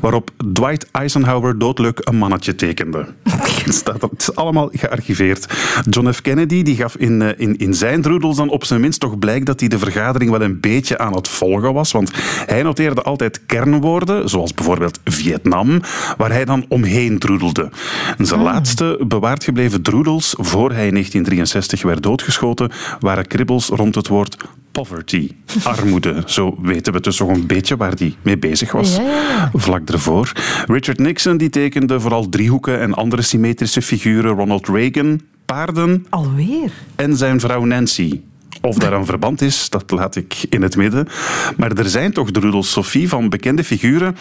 waarop 0.00 0.30
Dwight 0.52 0.90
Eisenhower 0.90 1.58
doodleuk 1.58 2.00
een 2.02 2.16
mannetje 2.16 2.54
tekende. 2.54 3.06
Het 3.64 4.12
is 4.16 4.34
allemaal 4.34 4.68
gearchiveerd. 4.72 5.46
John 5.90 6.12
F. 6.12 6.20
Kennedy 6.20 6.62
die 6.62 6.76
gaf 6.76 6.96
in, 6.96 7.22
eh, 7.22 7.28
in, 7.36 7.56
in 7.56 7.74
zijn 7.74 8.02
droedels 8.02 8.36
dan 8.36 8.48
op 8.48 8.64
zijn 8.64 8.80
minst 8.80 9.00
toch 9.00 9.18
blijk 9.18 9.46
dat 9.46 9.60
hij 9.60 9.68
de 9.68 9.78
vergadering 9.78 10.30
wel 10.30 10.42
een 10.42 10.60
beetje 10.60 10.98
aan 10.98 11.14
het 11.14 11.28
volgen 11.28 11.72
was. 11.72 11.92
Want 11.92 12.10
hij 12.46 12.62
noteerde 12.62 13.02
altijd 13.02 13.46
kernwoorden, 13.46 14.28
zoals 14.28 14.54
bijvoorbeeld 14.54 15.00
Vietnam, 15.04 15.80
waar 16.16 16.30
hij 16.30 16.44
dan 16.44 16.64
omheen 16.68 17.18
droedelde. 17.18 17.70
zijn 18.18 18.40
ah. 18.40 18.46
laatste 18.46 19.04
bewaard 19.06 19.44
gebleven 19.44 19.82
droedels, 19.82 20.34
voor 20.38 20.70
hij 20.72 20.86
in 20.86 20.92
1963 20.92 21.82
werd 21.82 22.02
doodgeschoten, 22.02 22.70
waren 23.00 23.26
kribbels 23.26 23.68
rond 23.68 23.94
het 23.94 24.08
woord 24.08 24.36
poverty, 24.78 25.30
armoede. 25.64 26.22
Zo 26.26 26.56
weten 26.62 26.92
we 26.92 27.00
dus 27.00 27.16
toch 27.16 27.28
een 27.28 27.46
beetje 27.46 27.76
waar 27.76 27.92
hij 27.92 28.14
mee 28.22 28.38
bezig 28.38 28.72
was. 28.72 28.96
Ja, 28.96 29.02
ja. 29.02 29.50
Vlak 29.54 29.88
ervoor. 29.88 30.32
Richard 30.66 30.98
Nixon 30.98 31.36
die 31.36 31.50
tekende 31.50 32.00
vooral 32.00 32.28
driehoeken 32.28 32.80
en 32.80 32.94
andere 32.94 33.22
symmetrische 33.22 33.82
figuren. 33.82 34.34
Ronald 34.34 34.68
Reagan, 34.68 35.20
paarden. 35.44 36.06
Alweer? 36.08 36.72
En 36.96 37.16
zijn 37.16 37.40
vrouw 37.40 37.64
Nancy. 37.64 38.20
Of 38.60 38.76
daar 38.76 38.92
een 38.92 39.06
verband 39.06 39.40
is, 39.40 39.70
dat 39.70 39.90
laat 39.90 40.16
ik 40.16 40.44
in 40.48 40.62
het 40.62 40.76
midden. 40.76 41.08
Maar 41.56 41.72
er 41.72 41.88
zijn 41.88 42.12
toch 42.12 42.30
droedels, 42.30 42.70
Sophie, 42.70 43.08
van 43.08 43.28
bekende 43.28 43.64
figuren 43.64 44.16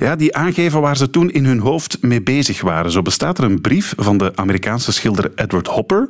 ja, 0.00 0.16
die 0.16 0.36
aangeven 0.36 0.80
waar 0.80 0.96
ze 0.96 1.10
toen 1.10 1.30
in 1.30 1.44
hun 1.44 1.58
hoofd 1.58 1.98
mee 2.00 2.22
bezig 2.22 2.60
waren. 2.60 2.90
Zo 2.90 3.02
bestaat 3.02 3.38
er 3.38 3.44
een 3.44 3.60
brief 3.60 3.92
van 3.96 4.18
de 4.18 4.32
Amerikaanse 4.34 4.92
schilder 4.92 5.32
Edward 5.34 5.66
Hopper, 5.66 6.06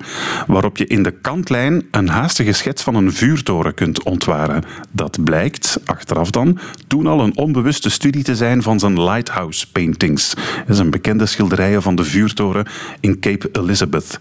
waarop 0.46 0.76
je 0.76 0.86
in 0.86 1.02
de 1.02 1.10
kantlijn 1.10 1.86
een 1.90 2.08
haastige 2.08 2.52
schets 2.52 2.82
van 2.82 2.94
een 2.94 3.12
vuurtoren 3.12 3.74
kunt 3.74 4.02
ontwaren. 4.02 4.64
Dat 4.92 5.24
blijkt, 5.24 5.80
achteraf 5.84 6.30
dan, 6.30 6.58
toen 6.86 7.06
al 7.06 7.20
een 7.20 7.36
onbewuste 7.36 7.90
studie 7.90 8.22
te 8.22 8.36
zijn 8.36 8.62
van 8.62 8.78
zijn 8.78 9.02
lighthouse 9.02 9.70
paintings. 9.72 10.34
Dat 10.66 10.78
een 10.78 10.90
bekende 10.90 11.26
schilderijen 11.26 11.82
van 11.82 11.94
de 11.94 12.04
vuurtoren 12.04 12.66
in 13.00 13.20
Cape 13.20 13.48
Elizabeth. 13.52 14.18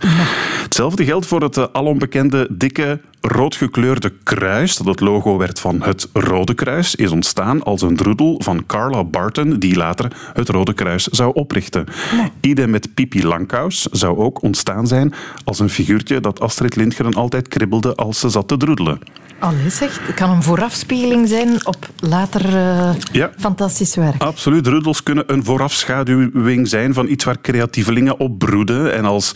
Hetzelfde 0.63 1.05
geldt 1.05 1.25
voor 1.25 1.41
het 1.41 1.57
eh, 1.57 1.65
alombekende 1.71 2.47
dikke 2.51 2.99
roodgekleurde 3.21 4.13
kruis, 4.23 4.77
dat 4.77 4.87
het 4.87 4.99
logo 4.99 5.37
werd 5.37 5.59
van 5.59 5.81
het 5.83 6.09
Rode 6.13 6.53
Kruis, 6.53 6.95
is 6.95 7.11
ontstaan 7.11 7.63
als 7.63 7.81
een 7.81 7.95
droedel 7.95 8.41
van 8.43 8.65
Carla 8.65 9.03
Barton, 9.03 9.59
die 9.59 9.75
later 9.75 10.11
het 10.33 10.49
Rode 10.49 10.73
Kruis 10.73 11.03
zou 11.03 11.33
oprichten. 11.33 11.85
Ja. 12.11 12.29
Idem 12.41 12.69
met 12.69 12.93
Pipi 12.93 13.25
Langkous 13.25 13.81
zou 13.81 14.17
ook 14.17 14.41
ontstaan 14.41 14.87
zijn 14.87 15.13
als 15.43 15.59
een 15.59 15.69
figuurtje 15.69 16.19
dat 16.19 16.39
Astrid 16.39 16.75
Lindgren 16.75 17.13
altijd 17.13 17.47
kribbelde 17.47 17.95
als 17.95 18.19
ze 18.19 18.29
zat 18.29 18.47
te 18.47 18.57
droedelen. 18.57 18.99
Allee 19.39 19.69
zeg, 19.69 20.07
het 20.07 20.15
kan 20.15 20.29
een 20.29 20.43
voorafspiegeling 20.43 21.27
zijn 21.27 21.65
op 21.65 21.89
later 21.99 22.53
uh, 23.13 23.25
fantastisch 23.37 23.95
werk. 23.95 24.21
Absoluut. 24.21 24.63
Droedels 24.63 25.03
kunnen 25.03 25.33
een 25.33 25.43
voorafschaduwing 25.43 26.67
zijn 26.67 26.93
van 26.93 27.07
iets 27.07 27.23
waar 27.23 27.41
creatievelingen 27.41 28.19
op 28.19 28.39
broeden. 28.39 28.93
En 28.93 29.05
als 29.05 29.31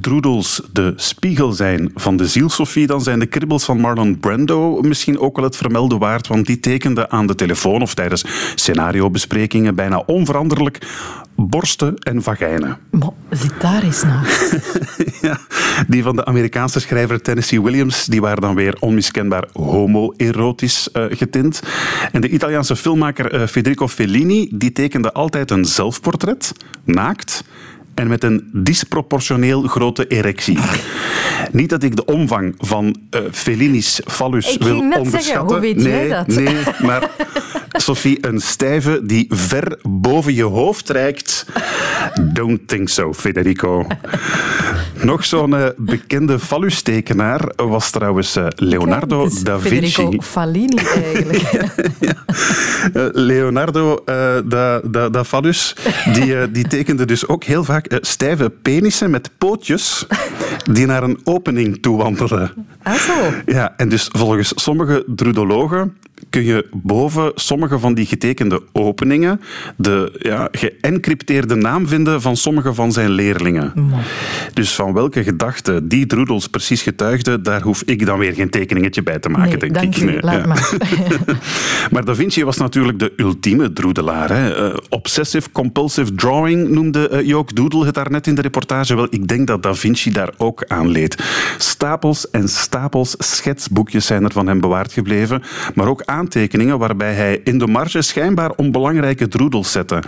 droedels 0.00 0.62
de 0.72 0.92
spiegel 0.96 1.52
zijn 1.52 1.90
van 1.94 2.16
de 2.16 2.28
ziel, 2.28 2.48
Sophie, 2.48 2.86
dan 2.86 3.00
zijn 3.00 3.20
de 3.22 3.28
kribbels 3.28 3.64
van 3.64 3.80
Marlon 3.80 4.18
Brando 4.18 4.80
misschien 4.80 5.18
ook 5.18 5.36
wel 5.36 5.44
het 5.44 5.56
vermelden 5.56 5.98
waard, 5.98 6.26
want 6.26 6.46
die 6.46 6.60
tekende 6.60 7.08
aan 7.08 7.26
de 7.26 7.34
telefoon 7.34 7.82
of 7.82 7.94
tijdens 7.94 8.24
scenariobesprekingen 8.54 9.74
bijna 9.74 10.02
onveranderlijk 10.06 10.78
borsten 11.34 11.96
en 11.96 12.22
vagijnen. 12.22 12.78
Maar 12.90 13.10
zit 13.30 13.60
daar 13.60 13.82
eens 13.82 14.02
naast. 14.02 14.56
ja, 15.26 15.38
die 15.88 16.02
van 16.02 16.16
de 16.16 16.24
Amerikaanse 16.24 16.80
schrijver 16.80 17.22
Tennessee 17.22 17.62
Williams 17.62 18.04
die 18.04 18.20
waren 18.20 18.40
dan 18.40 18.54
weer 18.54 18.76
onmiskenbaar 18.80 19.44
homoerotisch 19.52 20.88
uh, 20.92 21.04
getint. 21.10 21.62
En 22.12 22.20
de 22.20 22.28
Italiaanse 22.28 22.76
filmmaker 22.76 23.34
uh, 23.34 23.46
Federico 23.46 23.88
Fellini 23.88 24.48
die 24.54 24.72
tekende 24.72 25.12
altijd 25.12 25.50
een 25.50 25.64
zelfportret, 25.64 26.52
naakt 26.84 27.44
en 27.94 28.08
met 28.08 28.24
een 28.24 28.48
disproportioneel 28.52 29.62
grote 29.62 30.06
erectie. 30.06 30.58
Niet 31.52 31.70
dat 31.70 31.82
ik 31.82 31.96
de 31.96 32.04
omvang 32.04 32.54
van 32.58 32.96
uh, 33.10 33.20
Fellini's 33.30 34.00
fallus 34.04 34.56
wil 34.56 34.78
onderschatten. 34.78 35.22
Zeggen, 35.22 35.44
hoe 35.44 35.60
weet 35.60 35.76
nee, 35.76 35.92
jij 35.92 36.08
dat? 36.08 36.26
Nee, 36.26 36.56
maar 36.82 37.10
Sophie, 37.72 38.26
een 38.26 38.40
stijve 38.40 39.00
die 39.02 39.26
ver 39.28 39.78
boven 39.82 40.34
je 40.34 40.42
hoofd 40.42 40.90
reikt. 40.90 41.46
Don't 42.20 42.68
think 42.68 42.88
so, 42.88 43.12
Federico. 43.12 43.86
Nog 45.02 45.24
zo'n 45.24 45.50
uh, 45.50 45.66
bekende 45.76 46.38
fallustekenaar 46.38 47.52
was 47.56 47.90
trouwens 47.90 48.36
uh, 48.36 48.46
Leonardo 48.56 49.28
da 49.42 49.58
Vinci. 49.58 49.90
Federico 49.90 50.22
Fallini 50.22 50.76
eigenlijk. 50.76 51.42
ja. 52.00 52.14
uh, 52.94 53.08
Leonardo 53.12 54.02
da, 54.44 54.80
da, 54.84 55.08
da 55.08 55.24
Fallus, 55.24 55.76
die, 56.12 56.50
die 56.50 56.68
tekende 56.68 57.04
dus 57.04 57.26
ook 57.26 57.44
heel 57.44 57.64
vaak 57.64 57.98
stijve 58.00 58.50
penissen 58.62 59.10
met 59.10 59.30
pootjes 59.38 60.06
die 60.70 60.86
naar 60.86 61.02
een 61.02 61.20
opening 61.24 61.82
toe 61.82 61.96
wandelen. 61.96 62.52
Ah, 62.82 62.94
zo. 62.94 63.12
Ja, 63.46 63.74
en 63.76 63.88
dus 63.88 64.08
volgens 64.12 64.52
sommige 64.54 65.04
drudologen 65.06 65.96
kun 66.30 66.44
je 66.44 66.66
boven 66.72 67.32
sommige 67.34 67.78
van 67.78 67.94
die 67.94 68.06
getekende 68.06 68.62
openingen 68.72 69.40
de 69.76 70.16
ja, 70.18 70.48
geëncrypteerde 70.52 71.54
naam 71.54 71.88
vinden 71.88 72.20
van 72.22 72.36
sommige 72.36 72.74
van 72.74 72.92
zijn 72.92 73.10
leerlingen. 73.10 73.72
Dus 74.54 74.74
van 74.74 74.92
welke 74.92 75.22
gedachte 75.22 75.86
die 75.86 76.06
droedels 76.06 76.48
precies 76.48 76.82
getuigden, 76.82 77.42
daar 77.42 77.62
hoef 77.62 77.82
ik 77.82 78.06
dan 78.06 78.18
weer 78.18 78.34
geen 78.34 78.50
tekeningetje 78.50 79.02
bij 79.02 79.18
te 79.18 79.28
maken, 79.28 79.58
nee, 79.58 79.70
denk 79.70 79.96
ik. 79.96 80.04
nee, 80.04 80.20
laat 80.20 80.46
maar. 80.46 80.70
maar 81.92 82.04
Da 82.04 82.14
Vinci 82.14 82.44
was 82.44 82.56
natuurlijk 82.56 82.98
de 82.98 83.12
ultieme 83.16 83.72
droedelaar. 83.72 84.28
Hè. 84.28 84.68
Uh, 84.68 84.76
obsessive 84.88 85.52
compulsive 85.52 86.14
drawing 86.14 86.68
noemde 86.68 87.08
uh, 87.12 87.26
Jook 87.26 87.54
Doodle 87.54 87.84
het 87.84 87.94
daarnet 87.94 88.26
in 88.26 88.34
de 88.34 88.42
reportage. 88.42 88.94
Wel, 88.94 89.06
ik 89.10 89.28
denk 89.28 89.46
dat 89.46 89.62
Da 89.62 89.74
Vinci 89.74 90.12
daar 90.12 90.30
ook 90.36 90.51
aan 90.66 90.88
leed. 90.88 91.24
Stapels 91.58 92.30
en 92.30 92.48
stapels 92.48 93.14
schetsboekjes 93.18 94.06
zijn 94.06 94.24
er 94.24 94.32
van 94.32 94.46
hem 94.46 94.60
bewaard 94.60 94.92
gebleven, 94.92 95.42
maar 95.74 95.88
ook 95.88 96.02
aantekeningen 96.04 96.78
waarbij 96.78 97.14
hij 97.14 97.40
in 97.44 97.58
de 97.58 97.66
marge 97.66 98.02
schijnbaar 98.02 98.50
onbelangrijke 98.50 99.28
droedels 99.28 99.72
zette. 99.72 100.02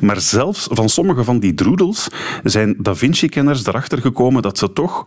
Maar 0.00 0.20
zelfs 0.20 0.68
van 0.70 0.88
sommige 0.88 1.24
van 1.24 1.38
die 1.38 1.54
droedels 1.54 2.08
zijn 2.42 2.74
Da 2.78 2.94
Vinci-kenners 2.94 3.66
erachter 3.66 3.98
gekomen 3.98 4.42
dat 4.42 4.58
ze 4.58 4.72
toch 4.72 5.04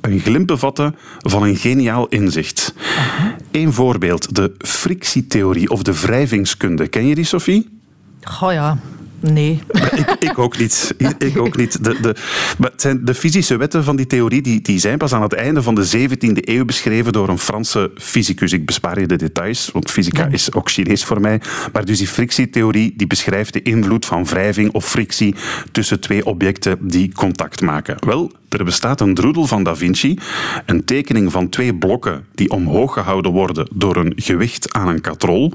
een 0.00 0.20
glimp 0.20 0.46
bevatten 0.46 0.96
van 1.18 1.42
een 1.42 1.56
geniaal 1.56 2.06
inzicht. 2.08 2.74
Eén 3.50 3.72
voorbeeld, 3.72 4.34
de 4.34 4.54
frictietheorie 4.58 5.70
of 5.70 5.82
de 5.82 6.00
wrijvingskunde. 6.00 6.86
Ken 6.88 7.06
je 7.06 7.14
die, 7.14 7.24
Sophie? 7.24 7.78
Goh 8.22 8.52
ja, 8.52 8.78
Nee. 9.32 9.60
Ik, 9.68 10.16
ik, 10.18 10.38
ook 10.38 10.58
niet. 10.58 10.94
Ik 11.18 11.38
ook 11.38 11.56
niet. 11.56 11.84
De, 11.84 12.00
de, 12.00 12.14
maar 12.58 12.70
het 12.70 12.80
zijn 12.80 13.04
de 13.04 13.14
fysische 13.14 13.56
wetten 13.56 13.84
van 13.84 13.96
die 13.96 14.06
theorie 14.06 14.42
die, 14.42 14.60
die 14.60 14.78
zijn 14.78 14.98
pas 14.98 15.12
aan 15.12 15.22
het 15.22 15.32
einde 15.32 15.62
van 15.62 15.74
de 15.74 16.08
17e 16.08 16.38
eeuw 16.40 16.64
beschreven 16.64 17.12
door 17.12 17.28
een 17.28 17.38
Franse 17.38 17.90
fysicus. 17.94 18.52
Ik 18.52 18.66
bespaar 18.66 19.00
je 19.00 19.06
de 19.06 19.16
details, 19.16 19.70
want 19.72 19.90
fysica 19.90 20.26
is 20.26 20.52
ook 20.52 20.70
Chinees 20.70 21.04
voor 21.04 21.20
mij. 21.20 21.40
Maar 21.72 21.84
dus 21.84 21.98
die 21.98 22.08
frictietheorie 22.08 22.94
die 22.96 23.06
beschrijft 23.06 23.52
de 23.52 23.62
invloed 23.62 24.06
van 24.06 24.24
wrijving 24.24 24.72
of 24.72 24.88
frictie 24.88 25.34
tussen 25.72 26.00
twee 26.00 26.26
objecten 26.26 26.78
die 26.80 27.12
contact 27.12 27.60
maken. 27.60 27.96
Wel, 28.06 28.32
er 28.48 28.64
bestaat 28.64 29.00
een 29.00 29.14
droedel 29.14 29.46
van 29.46 29.62
Da 29.62 29.76
Vinci, 29.76 30.18
een 30.66 30.84
tekening 30.84 31.32
van 31.32 31.48
twee 31.48 31.74
blokken 31.74 32.26
die 32.34 32.50
omhoog 32.50 32.92
gehouden 32.92 33.32
worden 33.32 33.68
door 33.74 33.96
een 33.96 34.12
gewicht 34.16 34.72
aan 34.72 34.88
een 34.88 35.00
katrol. 35.00 35.52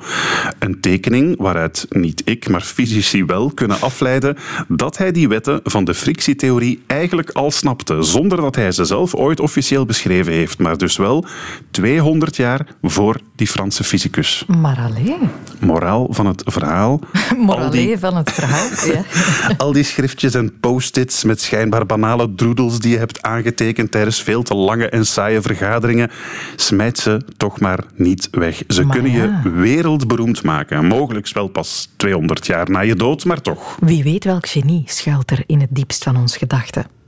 Een 0.59 0.79
tekening 0.79 1.37
waaruit 1.37 1.85
niet 1.89 2.21
ik, 2.25 2.49
maar 2.49 2.61
fysici 2.61 3.25
wel 3.25 3.51
kunnen 3.61 3.81
afleiden 3.81 4.37
dat 4.67 4.97
hij 4.97 5.11
die 5.11 5.27
wetten 5.27 5.59
van 5.63 5.83
de 5.83 5.93
frictietheorie 5.93 6.81
eigenlijk 6.87 7.29
al 7.29 7.51
snapte, 7.51 8.01
zonder 8.01 8.41
dat 8.41 8.55
hij 8.55 8.71
ze 8.71 8.85
zelf 8.85 9.15
ooit 9.15 9.39
officieel 9.39 9.85
beschreven 9.85 10.33
heeft, 10.33 10.59
maar 10.59 10.77
dus 10.77 10.97
wel 10.97 11.25
200 11.71 12.35
jaar 12.35 12.67
voor 12.81 13.19
die 13.41 13.49
Franse 13.49 13.83
fysicus. 13.83 14.43
Maar 14.47 14.77
alleen. 14.77 15.29
Moraal 15.59 16.07
van 16.09 16.25
het 16.25 16.43
verhaal. 16.45 16.99
Moraal 17.37 17.97
van 18.05 18.15
het 18.15 18.31
verhaal, 18.31 18.67
ja. 18.93 19.03
Al 19.63 19.71
die 19.71 19.83
schriftjes 19.83 20.33
en 20.33 20.59
post-its 20.59 21.23
met 21.23 21.41
schijnbaar 21.41 21.85
banale 21.85 22.35
droedels 22.35 22.79
die 22.79 22.91
je 22.91 22.97
hebt 22.97 23.21
aangetekend 23.21 23.91
tijdens 23.91 24.21
veel 24.21 24.43
te 24.43 24.55
lange 24.55 24.89
en 24.89 25.05
saaie 25.05 25.41
vergaderingen, 25.41 26.11
smijt 26.55 26.97
ze 26.97 27.21
toch 27.37 27.59
maar 27.59 27.83
niet 27.95 28.27
weg. 28.31 28.63
Ze 28.67 28.83
Maar 28.83 28.95
kunnen 28.95 29.11
ja. 29.11 29.41
je 29.43 29.49
wereldberoemd 29.49 30.43
maken. 30.43 30.85
Mogelijk 30.85 31.29
wel 31.33 31.47
pas 31.47 31.89
200 31.95 32.45
jaar 32.45 32.69
na 32.69 32.79
je 32.79 32.95
dood, 32.95 33.25
maar 33.25 33.41
toch. 33.41 33.77
Wie 33.79 34.03
weet 34.03 34.23
welk 34.23 34.47
genie 34.47 34.83
schuilt 34.85 35.31
er 35.31 35.43
in 35.45 35.59
het 35.59 35.69
diepst 35.71 36.03
van 36.03 36.17
ons 36.17 36.37
gedachten. 36.37 37.00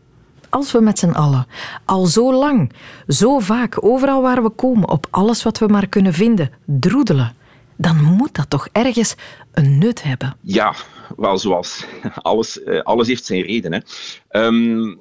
Als 0.53 0.71
we 0.71 0.81
met 0.81 0.99
z'n 0.99 1.09
allen 1.09 1.47
al 1.85 2.05
zo 2.05 2.33
lang, 2.33 2.71
zo 3.07 3.39
vaak, 3.39 3.85
overal 3.85 4.21
waar 4.21 4.43
we 4.43 4.49
komen, 4.49 4.89
op 4.89 5.07
alles 5.09 5.43
wat 5.43 5.57
we 5.57 5.67
maar 5.67 5.87
kunnen 5.87 6.13
vinden, 6.13 6.51
droedelen, 6.65 7.35
dan 7.77 8.03
moet 8.03 8.35
dat 8.35 8.49
toch 8.49 8.67
ergens 8.71 9.15
een 9.53 9.77
nut 9.77 10.03
hebben. 10.03 10.35
Ja, 10.41 10.75
wel 11.17 11.37
zoals 11.37 11.85
alles, 12.15 12.63
eh, 12.63 12.81
alles 12.81 13.07
heeft 13.07 13.25
zijn 13.25 13.41
reden. 13.41 13.73
Hè. 13.73 13.79
Ehm, 14.27 14.95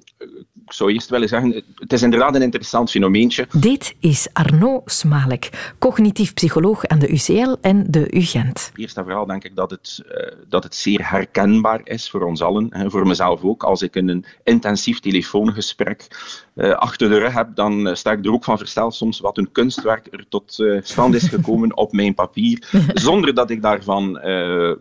ik 0.66 0.72
zou 0.72 0.92
eerst 0.92 1.08
willen 1.08 1.28
zeggen, 1.28 1.62
het 1.74 1.92
is 1.92 2.02
inderdaad 2.02 2.34
een 2.34 2.42
interessant 2.42 2.90
fenomeentje. 2.90 3.46
Dit 3.52 3.94
is 4.00 4.28
Arnaud 4.32 4.90
Smalek, 4.90 5.74
cognitief 5.78 6.34
psycholoog 6.34 6.86
aan 6.86 6.98
de 6.98 7.12
UCL 7.12 7.54
en 7.60 7.84
de 7.90 8.16
UGent. 8.16 8.72
Eerst 8.74 8.96
en 8.96 9.04
vooral 9.04 9.26
denk 9.26 9.44
ik 9.44 9.56
dat 9.56 9.70
het, 9.70 10.02
eh, 10.08 10.32
dat 10.48 10.62
het 10.62 10.74
zeer 10.74 11.10
herkenbaar 11.10 11.80
is 11.84 12.10
voor 12.10 12.22
ons 12.22 12.42
allen. 12.42 12.66
Hè, 12.70 12.90
voor 12.90 13.06
mezelf 13.06 13.42
ook. 13.42 13.62
Als 13.62 13.82
ik 13.82 13.94
een 13.94 14.24
intensief 14.44 15.00
telefoongesprek 15.00 16.06
eh, 16.54 16.70
achter 16.70 17.08
de 17.08 17.18
rug 17.18 17.32
heb, 17.32 17.48
dan 17.54 17.88
eh, 17.88 17.94
sta 17.94 18.12
ik 18.12 18.24
er 18.24 18.32
ook 18.32 18.44
van 18.44 18.58
versteld 18.58 18.94
soms 18.94 19.20
wat 19.20 19.38
een 19.38 19.52
kunstwerk 19.52 20.08
er 20.10 20.24
tot 20.28 20.64
stand 20.82 21.14
is 21.14 21.28
gekomen 21.28 21.76
op 21.76 21.92
mijn 21.92 22.14
papier, 22.14 22.68
zonder 22.94 23.34
dat 23.34 23.50
ik 23.50 23.62
daarvan 23.62 24.20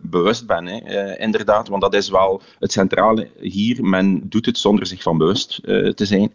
bewust 0.00 0.46
ben. 0.46 0.66
Hè. 0.66 1.18
Inderdaad, 1.18 1.68
want 1.68 1.82
dat 1.82 1.94
is 1.94 2.08
wel 2.08 2.42
het 2.58 2.72
centrale 2.72 3.30
hier. 3.40 3.84
Men 3.84 4.28
doet 4.28 4.46
het 4.46 4.58
zonder 4.58 4.86
zich 4.86 5.02
van 5.02 5.18
bewust 5.18 5.60
te 5.94 6.04
zijn. 6.04 6.32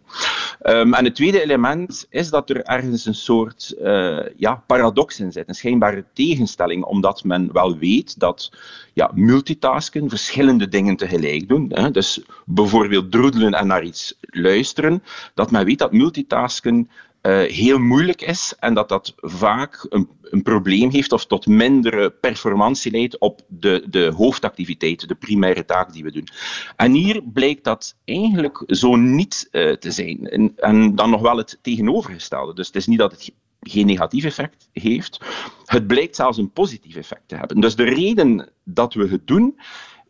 Ehm, 0.62 0.94
en 0.94 1.06
het 1.06 1.16
tweede 1.16 1.42
element 1.42 2.06
is 2.10 2.30
dat 2.30 2.50
er 2.50 2.64
ergens 2.64 3.06
een 3.06 3.16
soort 3.16 3.76
eh, 3.84 4.20
ja, 4.38 4.64
paradox 4.68 5.20
in 5.20 5.32
zit, 5.32 5.48
een 5.48 5.56
schijnbare 5.56 6.06
tegenstelling, 6.14 6.84
omdat 6.84 7.24
men 7.24 7.50
wel 7.54 7.78
weet 7.78 8.20
dat 8.20 8.52
ja, 8.94 9.12
multitasken, 9.14 10.10
verschillende 10.10 10.68
dingen 10.68 10.96
tegelijk 10.96 11.48
doen, 11.48 11.72
hè, 11.74 11.92
dus 11.92 12.22
bijvoorbeeld 12.46 13.12
droedelen 13.12 13.54
en 13.54 13.68
naar 13.68 13.84
iets 13.84 14.18
luisteren, 14.22 15.04
dat 15.34 15.52
men 15.52 15.66
weet 15.66 15.80
dat 15.80 15.92
multitasken 15.92 16.90
eh, 16.90 17.07
heel 17.22 17.80
moeilijk 17.80 18.22
is 18.22 18.56
en 18.60 18.74
dat 18.74 18.90
dat 18.90 19.14
vaak 19.18 19.86
een, 19.90 20.10
een 20.22 20.44
probleem 20.44 20.90
heeft 20.92 21.12
of 21.12 21.26
tot 21.26 21.48
mindere 21.48 22.10
performantie 22.10 22.92
leidt 22.92 23.18
op 23.18 23.42
de, 23.48 23.86
de 23.90 24.14
hoofdactiviteit, 24.16 25.08
de 25.08 25.16
primaire 25.16 25.66
taak 25.66 25.94
die 25.94 26.04
we 26.04 26.12
doen. 26.12 26.28
En 26.76 26.92
hier 26.92 27.22
blijkt 27.24 27.64
dat 27.64 27.96
eigenlijk 28.06 28.64
zo 28.68 28.96
niet 28.96 29.48
eh, 29.52 29.72
te 29.72 29.92
zijn. 29.92 30.30
En, 30.30 30.54
en 30.56 30.96
dan 30.96 31.10
nog 31.10 31.22
wel 31.22 31.38
het 31.38 31.60
tegenovergestelde. 31.62 32.54
Dus 32.54 32.68
het 32.68 32.76
is 32.76 32.88
niet 32.88 33.00
dat 33.00 33.12
het 33.12 33.32
geen 33.62 33.86
negatief 33.86 34.24
effect 34.24 34.70
heeft. 34.72 35.20
Het 35.66 35.88
blijkt 35.88 36.16
zelfs 36.16 36.38
een 36.38 36.52
positief 36.52 36.96
effect 36.96 37.28
te 37.28 37.36
hebben. 37.36 37.60
Dus 37.60 37.76
de 37.76 37.84
reden 37.84 38.50
dat 38.64 38.94
we 38.94 39.08
het 39.08 39.28
doen, 39.28 39.60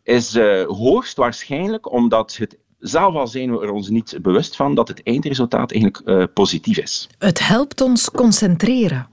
is 0.02 0.34
eh, 0.34 0.64
hoogstwaarschijnlijk 0.66 1.92
omdat 1.92 2.36
het 2.36 2.58
zelf 2.78 3.14
al 3.14 3.26
zijn 3.26 3.52
we 3.52 3.62
er 3.62 3.70
ons 3.70 3.88
niet 3.88 4.18
bewust 4.22 4.56
van 4.56 4.74
dat 4.74 4.88
het 4.88 5.02
eindresultaat 5.02 5.72
eigenlijk 5.72 6.02
eh, 6.04 6.24
positief 6.34 6.78
is. 6.78 7.08
Het 7.18 7.46
helpt 7.46 7.80
ons 7.80 8.10
concentreren. 8.10 9.08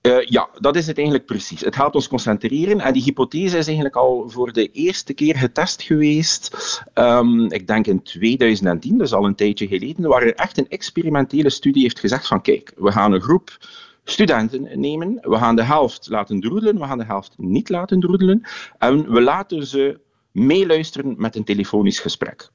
Eh, 0.00 0.20
ja, 0.24 0.48
dat 0.58 0.76
is 0.76 0.86
het 0.86 0.96
eigenlijk 0.96 1.26
precies. 1.26 1.60
Het 1.60 1.74
helpt 1.74 1.94
ons 1.94 2.08
concentreren 2.08 2.80
en 2.80 2.92
die 2.92 3.02
hypothese 3.02 3.58
is 3.58 3.66
eigenlijk 3.66 3.96
al 3.96 4.28
voor 4.28 4.52
de 4.52 4.70
eerste 4.70 5.14
keer 5.14 5.36
getest 5.36 5.82
geweest. 5.82 6.56
Ehm, 6.94 7.40
ik 7.40 7.66
denk 7.66 7.86
in 7.86 8.02
2010, 8.02 8.98
dus 8.98 9.12
al 9.12 9.24
een 9.24 9.34
tijdje 9.34 9.66
geleden, 9.66 10.08
waar 10.08 10.22
er 10.22 10.34
echt 10.34 10.58
een 10.58 10.68
experimentele 10.68 11.50
studie 11.50 11.82
heeft 11.82 12.00
gezegd 12.00 12.26
van 12.26 12.42
kijk, 12.42 12.72
we 12.76 12.92
gaan 12.92 13.12
een 13.12 13.20
groep 13.20 13.58
studenten 14.04 14.80
nemen, 14.80 15.18
we 15.20 15.36
gaan 15.36 15.56
de 15.56 15.64
helft 15.64 16.08
laten 16.10 16.40
droedelen, 16.40 16.78
we 16.78 16.86
gaan 16.86 16.98
de 16.98 17.04
helft 17.04 17.34
niet 17.36 17.68
laten 17.68 18.00
droedelen 18.00 18.42
en 18.78 19.12
we 19.12 19.20
laten 19.20 19.66
ze 19.66 20.00
meeluisteren 20.32 21.14
met 21.18 21.36
een 21.36 21.44
telefonisch 21.44 22.00
gesprek. 22.00 22.50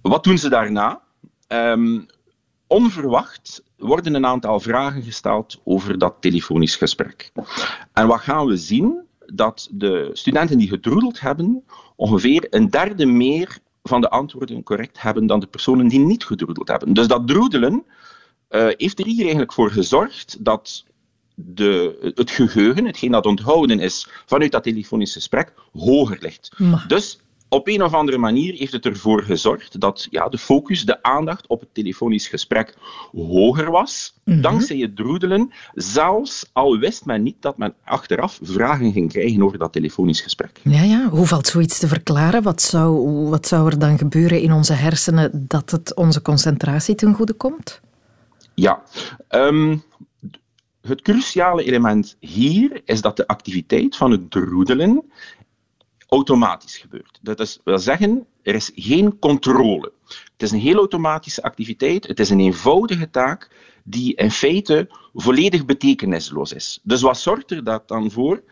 Wat 0.00 0.24
doen 0.24 0.38
ze 0.38 0.48
daarna? 0.48 1.00
Ehm, 1.46 2.00
onverwacht 2.66 3.62
worden 3.76 4.14
een 4.14 4.26
aantal 4.26 4.60
vragen 4.60 5.02
gesteld 5.02 5.60
over 5.64 5.98
dat 5.98 6.14
telefonisch 6.20 6.76
gesprek. 6.76 7.32
En 7.92 8.06
wat 8.06 8.20
gaan 8.20 8.46
we 8.46 8.56
zien? 8.56 9.02
Dat 9.26 9.68
de 9.72 10.10
studenten 10.12 10.58
die 10.58 10.68
gedroedeld 10.68 11.20
hebben, 11.20 11.64
ongeveer 11.96 12.46
een 12.50 12.70
derde 12.70 13.06
meer 13.06 13.58
van 13.82 14.00
de 14.00 14.10
antwoorden 14.10 14.62
correct 14.62 15.02
hebben 15.02 15.26
dan 15.26 15.40
de 15.40 15.46
personen 15.46 15.88
die 15.88 15.98
niet 15.98 16.24
gedroedeld 16.24 16.68
hebben. 16.68 16.94
Dus 16.94 17.06
dat 17.06 17.26
droedelen 17.26 17.84
eh, 18.48 18.66
heeft 18.76 18.98
er 18.98 19.06
hier 19.06 19.20
eigenlijk 19.20 19.52
voor 19.52 19.70
gezorgd 19.70 20.44
dat 20.44 20.84
de, 21.34 22.12
het 22.14 22.30
geheugen, 22.30 22.84
hetgeen 22.84 23.10
dat 23.10 23.26
onthouden 23.26 23.80
is 23.80 24.08
vanuit 24.26 24.52
dat 24.52 24.62
telefonisch 24.62 25.12
gesprek, 25.12 25.52
hoger 25.72 26.16
ligt. 26.20 26.50
Maar- 26.58 26.84
Dus 26.88 27.18
op 27.48 27.68
een 27.68 27.82
of 27.82 27.94
andere 27.94 28.18
manier 28.18 28.54
heeft 28.54 28.72
het 28.72 28.86
ervoor 28.86 29.22
gezorgd 29.22 29.80
dat 29.80 30.06
ja, 30.10 30.28
de 30.28 30.38
focus, 30.38 30.84
de 30.84 31.02
aandacht 31.02 31.46
op 31.46 31.60
het 31.60 31.68
telefonisch 31.72 32.28
gesprek 32.28 32.74
hoger 33.12 33.70
was, 33.70 34.14
dankzij 34.24 34.76
het 34.76 34.96
droedelen, 34.96 35.52
zelfs 35.74 36.50
al 36.52 36.78
wist 36.78 37.04
men 37.04 37.22
niet 37.22 37.36
dat 37.40 37.58
men 37.58 37.74
achteraf 37.84 38.38
vragen 38.42 38.92
ging 38.92 39.12
krijgen 39.12 39.42
over 39.42 39.58
dat 39.58 39.72
telefonisch 39.72 40.20
gesprek. 40.20 40.60
Ja, 40.62 40.82
ja. 40.82 41.08
Hoe 41.08 41.26
valt 41.26 41.46
zoiets 41.46 41.78
te 41.78 41.88
verklaren? 41.88 42.42
Wat 42.42 42.62
zou, 42.62 43.08
wat 43.28 43.46
zou 43.46 43.70
er 43.70 43.78
dan 43.78 43.98
gebeuren 43.98 44.40
in 44.40 44.52
onze 44.52 44.72
hersenen 44.72 45.44
dat 45.48 45.70
het 45.70 45.94
onze 45.94 46.22
concentratie 46.22 46.94
ten 46.94 47.14
goede 47.14 47.32
komt? 47.32 47.80
Ja, 48.54 48.82
ehm, 49.28 49.76
het 50.86 51.02
cruciale 51.02 51.64
element 51.64 52.16
hier 52.20 52.82
is 52.84 53.00
dat 53.00 53.16
de 53.16 53.26
activiteit 53.26 53.96
van 53.96 54.10
het 54.10 54.30
droedelen 54.30 55.10
automatisch 56.08 56.76
gebeurt. 56.76 57.18
Dat 57.22 57.40
is, 57.40 57.60
wil 57.64 57.78
zeggen, 57.78 58.26
er 58.42 58.54
is 58.54 58.70
geen 58.74 59.18
controle. 59.18 59.92
Het 60.06 60.42
is 60.42 60.50
een 60.50 60.58
heel 60.58 60.76
automatische 60.76 61.42
activiteit, 61.42 62.06
het 62.06 62.20
is 62.20 62.30
een 62.30 62.40
eenvoudige 62.40 63.10
taak 63.10 63.50
die 63.84 64.14
in 64.14 64.30
feite 64.30 64.88
volledig 65.14 65.64
betekenisloos 65.64 66.52
is. 66.52 66.80
Dus 66.82 67.00
wat 67.02 67.18
zorgt 67.18 67.50
er 67.50 67.64
dat 67.64 67.88
dan 67.88 68.10
voor 68.10 68.42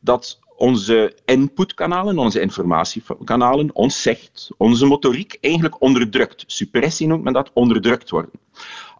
dat 0.00 0.40
onze 0.56 1.18
inputkanalen, 1.24 2.18
onze 2.18 2.40
informatiekanalen, 2.40 3.74
ons 3.74 4.02
zegt, 4.02 4.50
onze 4.56 4.86
motoriek 4.86 5.38
eigenlijk 5.40 5.80
onderdrukt. 5.80 6.44
Suppressie 6.46 7.06
noemt 7.06 7.24
men 7.24 7.32
dat, 7.32 7.50
onderdrukt 7.52 8.10
worden. 8.10 8.30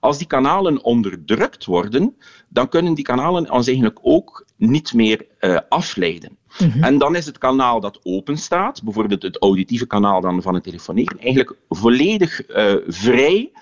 Als 0.03 0.19
die 0.19 0.27
kanalen 0.27 0.85
onderdrukt 0.85 1.65
worden, 1.65 2.17
dan 2.49 2.69
kunnen 2.69 2.95
die 2.95 3.05
kanalen 3.05 3.51
ons 3.51 3.67
eigenlijk 3.67 3.99
ook 4.03 4.47
niet 4.57 4.95
meer 4.95 5.27
eh, 5.39 5.59
afleiden. 5.69 6.37
En 6.81 6.99
dan 6.99 7.17
is 7.17 7.27
het 7.27 7.39
kanaal 7.39 7.81
dat 7.81 8.01
open 8.03 8.37
staat, 8.37 8.83
bijvoorbeeld 8.83 9.23
het 9.23 9.43
auditieve 9.43 9.87
kanaal 9.87 10.21
dan 10.21 10.43
van 10.43 10.55
het 10.55 10.63
telefoneren, 10.63 11.19
eigenlijk 11.19 11.57
volledig 11.69 12.43
eh, 12.43 12.75
vrij 12.87 13.53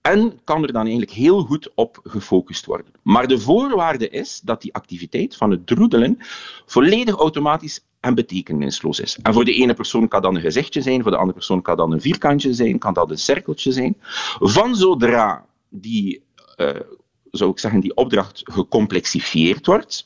en 0.00 0.40
kan 0.44 0.62
er 0.62 0.72
dan 0.72 0.82
eigenlijk 0.82 1.10
heel 1.10 1.42
goed 1.42 1.70
op 1.74 2.00
gefocust 2.02 2.66
worden. 2.66 2.92
Maar 3.02 3.26
de 3.28 3.38
voorwaarde 3.38 4.08
is 4.08 4.40
dat 4.44 4.62
die 4.62 4.74
activiteit 4.74 5.36
van 5.36 5.50
het 5.50 5.66
droedelen 5.66 6.16
volledig 6.66 7.14
automatisch 7.14 7.84
en 8.00 8.14
betekenisloos 8.14 9.00
is. 9.00 9.18
En 9.22 9.32
voor 9.32 9.44
de 9.44 9.54
ene 9.54 9.74
persoon 9.74 10.08
kan 10.08 10.22
dat 10.22 10.34
een 10.34 10.40
gezichtje 10.40 10.80
zijn, 10.80 11.02
voor 11.02 11.10
de 11.10 11.16
andere 11.16 11.36
persoon 11.36 11.62
kan 11.62 11.76
dat 11.76 11.92
een 11.92 12.00
vierkantje 12.00 12.54
zijn, 12.54 12.78
kan 12.78 12.94
dat 12.94 13.10
een 13.10 13.18
cirkeltje 13.18 13.72
zijn. 13.72 13.96
Van 14.38 14.76
zodra 14.76 15.48
die, 15.70 16.22
zou 17.30 17.50
ik 17.50 17.58
zeggen, 17.58 17.80
die 17.80 17.96
opdracht 17.96 18.40
gecomplexifieerd 18.44 19.66
wordt, 19.66 20.04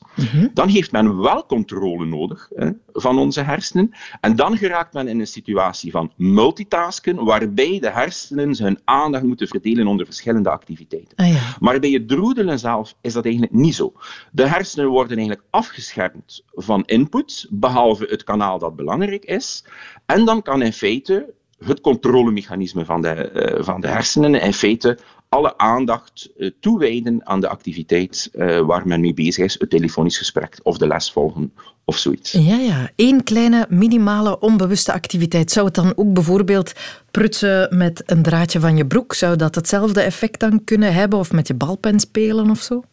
dan 0.53 0.67
heeft 0.67 0.91
men 0.91 1.21
wel 1.21 1.45
controle 1.45 2.05
nodig 2.05 2.49
hè, 2.55 2.69
van 2.93 3.17
onze 3.17 3.41
hersenen. 3.41 3.91
En 4.21 4.35
dan 4.35 4.57
geraakt 4.57 4.93
men 4.93 5.07
in 5.07 5.19
een 5.19 5.27
situatie 5.27 5.91
van 5.91 6.11
multitasken, 6.15 7.23
waarbij 7.23 7.79
de 7.79 7.89
hersenen 7.89 8.63
hun 8.63 8.79
aandacht 8.83 9.23
moeten 9.23 9.47
verdelen 9.47 9.87
onder 9.87 10.05
verschillende 10.05 10.49
activiteiten. 10.49 11.17
Ah 11.17 11.27
ja. 11.27 11.55
Maar 11.59 11.79
bij 11.79 11.89
het 11.89 12.07
droedelen 12.07 12.59
zelf 12.59 12.95
is 13.01 13.13
dat 13.13 13.25
eigenlijk 13.25 13.53
niet 13.53 13.75
zo. 13.75 13.93
De 14.31 14.47
hersenen 14.47 14.89
worden 14.89 15.17
eigenlijk 15.17 15.47
afgeschermd 15.49 16.43
van 16.51 16.83
input, 16.85 17.47
behalve 17.49 18.05
het 18.09 18.23
kanaal 18.23 18.59
dat 18.59 18.75
belangrijk 18.75 19.25
is. 19.25 19.65
En 20.05 20.25
dan 20.25 20.41
kan 20.41 20.61
in 20.61 20.73
feite 20.73 21.33
het 21.65 21.81
controlemechanisme 21.81 22.85
van 22.85 23.01
de, 23.01 23.09
eh, 23.09 23.63
van 23.63 23.81
de 23.81 23.87
hersenen 23.87 24.41
in 24.41 24.53
feite 24.53 24.97
alle 25.35 25.57
aandacht 25.57 26.29
uh, 26.37 26.51
toewijden 26.59 27.27
aan 27.27 27.39
de 27.39 27.47
activiteit 27.47 28.29
uh, 28.33 28.59
waar 28.59 28.87
men 28.87 29.01
mee 29.01 29.13
bezig 29.13 29.43
is, 29.43 29.59
het 29.59 29.69
telefonisch 29.69 30.17
gesprek 30.17 30.59
of 30.63 30.77
de 30.77 30.87
les 30.87 31.11
volgen 31.11 31.53
of 31.85 31.97
zoiets. 31.97 32.31
Ja, 32.31 32.57
ja. 32.57 32.89
Eén 32.95 33.23
kleine, 33.23 33.65
minimale, 33.69 34.39
onbewuste 34.39 34.93
activiteit. 34.93 35.51
Zou 35.51 35.65
het 35.65 35.75
dan 35.75 35.93
ook 35.95 36.13
bijvoorbeeld 36.13 36.73
prutsen 37.11 37.77
met 37.77 38.03
een 38.05 38.21
draadje 38.21 38.59
van 38.59 38.77
je 38.77 38.85
broek, 38.85 39.13
zou 39.13 39.35
dat 39.35 39.55
hetzelfde 39.55 40.01
effect 40.01 40.39
dan 40.39 40.63
kunnen 40.63 40.93
hebben? 40.93 41.19
Of 41.19 41.31
met 41.31 41.47
je 41.47 41.53
balpen 41.53 41.99
spelen 41.99 42.49
of 42.49 42.61
zo? 42.61 42.83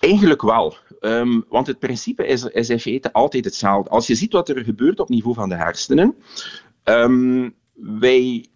Eigenlijk 0.00 0.42
wel. 0.42 0.76
Um, 1.00 1.44
want 1.48 1.66
het 1.66 1.78
principe 1.78 2.26
is, 2.26 2.44
is 2.44 2.68
in 2.68 2.80
feite 2.80 3.12
altijd 3.12 3.44
hetzelfde. 3.44 3.90
Als 3.90 4.06
je 4.06 4.14
ziet 4.14 4.32
wat 4.32 4.48
er 4.48 4.64
gebeurt 4.64 5.00
op 5.00 5.08
niveau 5.08 5.34
van 5.34 5.48
de 5.48 5.54
hersenen, 5.54 6.14
um, 6.84 7.54
wij, 7.74 8.46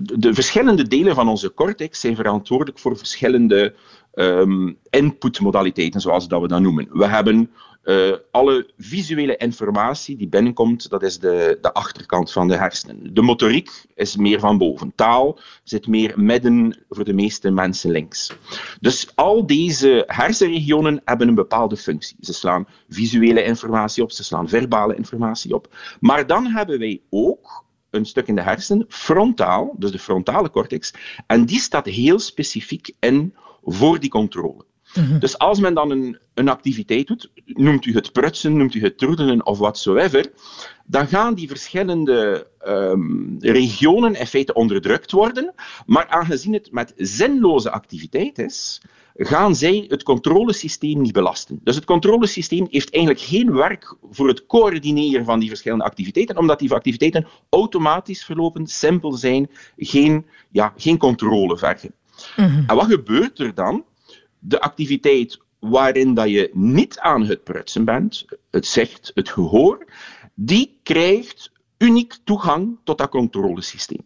de 0.00 0.34
verschillende 0.34 0.88
delen 0.88 1.14
van 1.14 1.28
onze 1.28 1.54
cortex 1.54 2.00
zijn 2.00 2.16
verantwoordelijk 2.16 2.78
voor 2.78 2.96
verschillende 2.96 3.74
um, 4.14 4.78
inputmodaliteiten, 4.90 6.00
zoals 6.00 6.28
dat 6.28 6.40
we 6.40 6.48
dat 6.48 6.60
noemen. 6.60 6.88
We 6.92 7.06
hebben 7.06 7.50
uh, 7.84 8.12
alle 8.30 8.70
visuele 8.78 9.36
informatie 9.36 10.16
die 10.16 10.28
binnenkomt, 10.28 10.90
dat 10.90 11.02
is 11.02 11.18
de, 11.18 11.58
de 11.60 11.72
achterkant 11.72 12.32
van 12.32 12.48
de 12.48 12.56
hersenen. 12.56 13.14
De 13.14 13.22
motoriek 13.22 13.84
is 13.94 14.16
meer 14.16 14.40
van 14.40 14.58
boven. 14.58 14.92
Taal 14.94 15.38
zit 15.62 15.86
meer 15.86 16.12
midden 16.16 16.84
voor 16.88 17.04
de 17.04 17.12
meeste 17.12 17.50
mensen 17.50 17.90
links. 17.90 18.36
Dus 18.80 19.12
al 19.14 19.46
deze 19.46 20.04
hersenregionen 20.06 21.00
hebben 21.04 21.28
een 21.28 21.34
bepaalde 21.34 21.76
functie. 21.76 22.16
Ze 22.20 22.32
slaan 22.32 22.66
visuele 22.88 23.44
informatie 23.44 24.02
op, 24.02 24.12
ze 24.12 24.24
slaan 24.24 24.48
verbale 24.48 24.94
informatie 24.94 25.54
op. 25.54 25.76
Maar 26.00 26.26
dan 26.26 26.46
hebben 26.46 26.78
wij 26.78 27.00
ook 27.10 27.66
een 27.90 28.04
stuk 28.06 28.26
in 28.26 28.34
de 28.34 28.42
hersenen, 28.42 28.86
frontaal, 28.88 29.74
dus 29.78 29.90
de 29.90 29.98
frontale 29.98 30.50
cortex, 30.50 30.92
en 31.26 31.44
die 31.44 31.60
staat 31.60 31.86
heel 31.86 32.18
specifiek 32.18 32.90
in 33.00 33.34
voor 33.62 34.00
die 34.00 34.10
controle. 34.10 34.66
Mhm. 34.94 35.18
Dus 35.18 35.38
als 35.38 35.60
men 35.60 35.74
dan 35.74 35.90
een, 35.90 36.18
een 36.34 36.48
activiteit 36.48 37.06
doet, 37.06 37.30
noemt 37.44 37.84
u 37.84 37.94
het 37.94 38.12
prutsen, 38.12 38.56
noemt 38.56 38.74
u 38.74 38.82
het 38.82 38.98
troedelen 38.98 39.46
of 39.46 39.58
watsoever, 39.58 40.32
dan 40.84 41.06
gaan 41.06 41.34
die 41.34 41.48
verschillende 41.48 42.46
um, 42.66 43.36
regionen 43.40 44.14
in 44.14 44.26
feite 44.26 44.52
onderdrukt 44.52 45.10
worden. 45.10 45.54
Maar 45.86 46.08
aangezien 46.08 46.52
het 46.52 46.72
met 46.72 46.92
zinloze 46.96 47.70
activiteit 47.70 48.38
is, 48.38 48.80
gaan 49.18 49.56
zij 49.56 49.84
het 49.88 50.02
controlesysteem 50.02 51.00
niet 51.00 51.12
belasten. 51.12 51.60
Dus 51.62 51.74
het 51.74 51.84
controlesysteem 51.84 52.66
heeft 52.70 52.92
eigenlijk 52.92 53.24
geen 53.24 53.54
werk 53.54 53.96
voor 54.10 54.28
het 54.28 54.46
coördineren 54.46 55.24
van 55.24 55.38
die 55.38 55.48
verschillende 55.48 55.84
activiteiten, 55.84 56.36
omdat 56.36 56.58
die 56.58 56.72
activiteiten 56.72 57.26
automatisch 57.48 58.24
verlopen, 58.24 58.66
simpel 58.66 59.12
zijn, 59.12 59.50
geen, 59.76 60.26
ja, 60.50 60.72
geen 60.76 60.98
controle 60.98 61.58
vergen. 61.58 61.94
Mhm. 62.36 62.62
En 62.66 62.76
wat 62.76 62.86
gebeurt 62.86 63.38
er 63.38 63.54
dan? 63.54 63.84
De 64.38 64.60
activiteit 64.60 65.38
waarin 65.58 66.14
dat 66.14 66.28
je 66.28 66.50
niet 66.52 66.98
aan 66.98 67.26
het 67.26 67.44
prutsen 67.44 67.84
bent, 67.84 68.24
het 68.50 68.66
zicht, 68.66 69.10
het 69.14 69.28
gehoor, 69.28 69.84
die 70.34 70.78
krijgt 70.82 71.50
uniek 71.78 72.16
toegang 72.24 72.76
tot 72.84 72.98
dat 72.98 73.08
controlesysteem. 73.08 74.04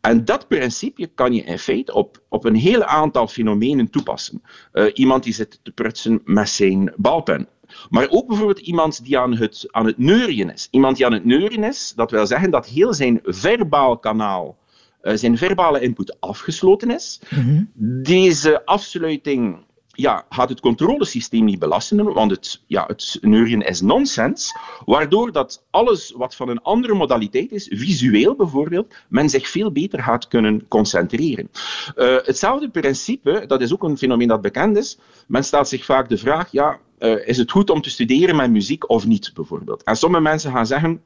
En 0.00 0.24
dat 0.24 0.48
principe 0.48 1.06
kan 1.14 1.34
je 1.34 1.42
in 1.42 1.58
feite 1.58 1.94
op, 1.94 2.22
op 2.28 2.44
een 2.44 2.54
heel 2.54 2.84
aantal 2.84 3.26
fenomenen 3.26 3.90
toepassen. 3.90 4.42
Uh, 4.72 4.90
iemand 4.94 5.22
die 5.22 5.32
zit 5.32 5.60
te 5.62 5.70
prutsen 5.70 6.20
met 6.24 6.48
zijn 6.48 6.92
balpen. 6.96 7.48
Maar 7.90 8.08
ook 8.10 8.26
bijvoorbeeld 8.26 8.58
iemand 8.58 9.04
die 9.04 9.18
aan 9.18 9.36
het, 9.36 9.66
aan 9.70 9.86
het 9.86 9.98
neurien 9.98 10.52
is. 10.52 10.68
Iemand 10.70 10.96
die 10.96 11.06
aan 11.06 11.12
het 11.12 11.24
neurien 11.24 11.64
is, 11.64 11.92
dat 11.96 12.10
wil 12.10 12.26
zeggen 12.26 12.50
dat 12.50 12.66
heel 12.66 12.94
zijn 12.94 13.20
verbaal 13.22 13.98
kanaal, 13.98 14.56
uh, 15.02 15.12
zijn 15.14 15.38
verbale 15.38 15.80
input 15.80 16.16
afgesloten 16.20 16.90
is. 16.90 17.20
Mhm. 17.30 17.64
Deze 18.02 18.64
afsluiting 18.64 19.66
ja, 20.00 20.24
gaat 20.28 20.48
het 20.48 20.60
controlesysteem 20.60 21.44
niet 21.44 21.58
belasten, 21.58 22.12
want 22.12 22.30
het, 22.30 22.62
ja, 22.66 22.84
het 22.86 23.18
neurien 23.20 23.62
is 23.62 23.80
nonsens, 23.80 24.56
waardoor 24.84 25.32
dat 25.32 25.64
alles 25.70 26.12
wat 26.16 26.34
van 26.34 26.48
een 26.48 26.62
andere 26.62 26.94
modaliteit 26.94 27.52
is, 27.52 27.66
visueel 27.70 28.36
bijvoorbeeld, 28.36 28.94
men 29.08 29.28
zich 29.28 29.48
veel 29.48 29.72
beter 29.72 30.02
gaat 30.02 30.28
kunnen 30.28 30.68
concentreren. 30.68 31.50
Uh, 31.96 32.16
hetzelfde 32.22 32.70
principe, 32.70 33.44
dat 33.46 33.60
is 33.60 33.72
ook 33.72 33.82
een 33.82 33.98
fenomeen 33.98 34.28
dat 34.28 34.40
bekend 34.40 34.76
is, 34.76 34.98
men 35.26 35.44
stelt 35.44 35.68
zich 35.68 35.84
vaak 35.84 36.08
de 36.08 36.18
vraag, 36.18 36.52
ja, 36.52 36.78
uh, 36.98 37.28
is 37.28 37.36
het 37.36 37.50
goed 37.50 37.70
om 37.70 37.80
te 37.80 37.90
studeren 37.90 38.36
met 38.36 38.50
muziek 38.50 38.90
of 38.90 39.06
niet, 39.06 39.30
bijvoorbeeld? 39.34 39.82
En 39.82 39.96
sommige 39.96 40.22
mensen 40.22 40.52
gaan 40.52 40.66
zeggen, 40.66 41.02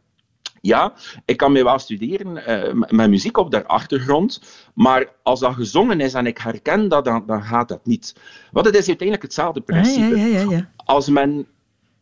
ja, 0.63 0.93
ik 1.25 1.37
kan 1.37 1.53
mij 1.53 1.65
wel 1.65 1.79
studeren 1.79 2.37
uh, 2.37 2.83
met 2.89 3.11
muziek 3.11 3.37
op 3.37 3.51
de 3.51 3.67
achtergrond, 3.67 4.43
maar 4.75 5.13
als 5.23 5.41
dat 5.41 5.55
gezongen 5.55 6.01
is 6.01 6.15
en 6.15 6.27
ik 6.27 6.39
herken 6.39 6.89
dat, 6.89 7.05
dan, 7.05 7.27
dan 7.27 7.43
gaat 7.43 7.69
dat 7.69 7.87
niet. 7.87 8.15
Want 8.53 8.67
het 8.67 8.75
is 8.75 8.87
uiteindelijk 8.87 9.23
hetzelfde 9.23 9.61
principe. 9.61 10.17
Ja, 10.17 10.27
ja, 10.27 10.51
ja, 10.51 10.69
als 10.77 11.09
men 11.09 11.47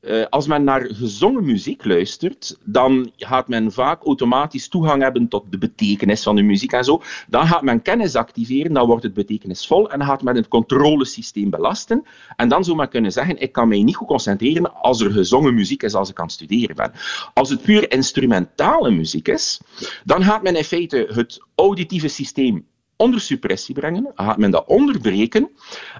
uh, 0.00 0.24
als 0.30 0.46
men 0.46 0.64
naar 0.64 0.86
gezongen 0.94 1.44
muziek 1.44 1.84
luistert, 1.84 2.58
dan 2.64 3.12
gaat 3.16 3.48
men 3.48 3.72
vaak 3.72 4.04
automatisch 4.04 4.68
toegang 4.68 5.02
hebben 5.02 5.28
tot 5.28 5.44
de 5.50 5.58
betekenis 5.58 6.22
van 6.22 6.36
de 6.36 6.42
muziek 6.42 6.72
en 6.72 6.84
zo. 6.84 7.02
Dan 7.28 7.46
gaat 7.46 7.62
men 7.62 7.82
kennis 7.82 8.14
activeren, 8.14 8.72
dan 8.72 8.86
wordt 8.86 9.02
het 9.02 9.14
betekenisvol 9.14 9.90
en 9.90 10.04
gaat 10.04 10.22
men 10.22 10.36
het 10.36 10.48
controlesysteem 10.48 11.50
belasten. 11.50 12.06
En 12.36 12.48
dan 12.48 12.64
zou 12.64 12.76
men 12.76 12.88
kunnen 12.88 13.12
zeggen, 13.12 13.40
ik 13.40 13.52
kan 13.52 13.68
mij 13.68 13.82
niet 13.82 13.96
goed 13.96 14.06
concentreren 14.06 14.74
als 14.74 15.00
er 15.00 15.10
gezongen 15.10 15.54
muziek 15.54 15.82
is 15.82 15.94
als 15.94 16.10
ik 16.10 16.18
aan 16.18 16.24
het 16.24 16.34
studeren 16.34 16.76
ben. 16.76 16.92
Als 17.34 17.50
het 17.50 17.62
puur 17.62 17.92
instrumentale 17.92 18.90
muziek 18.90 19.28
is, 19.28 19.60
dan 20.04 20.24
gaat 20.24 20.42
men 20.42 20.56
in 20.56 20.64
feite 20.64 21.08
het 21.12 21.40
auditieve 21.54 22.08
systeem 22.08 22.66
onder 23.00 23.20
suppressie 23.20 23.74
brengen, 23.74 24.12
gaat 24.14 24.38
men 24.38 24.50
dat 24.50 24.66
onderbreken. 24.66 25.50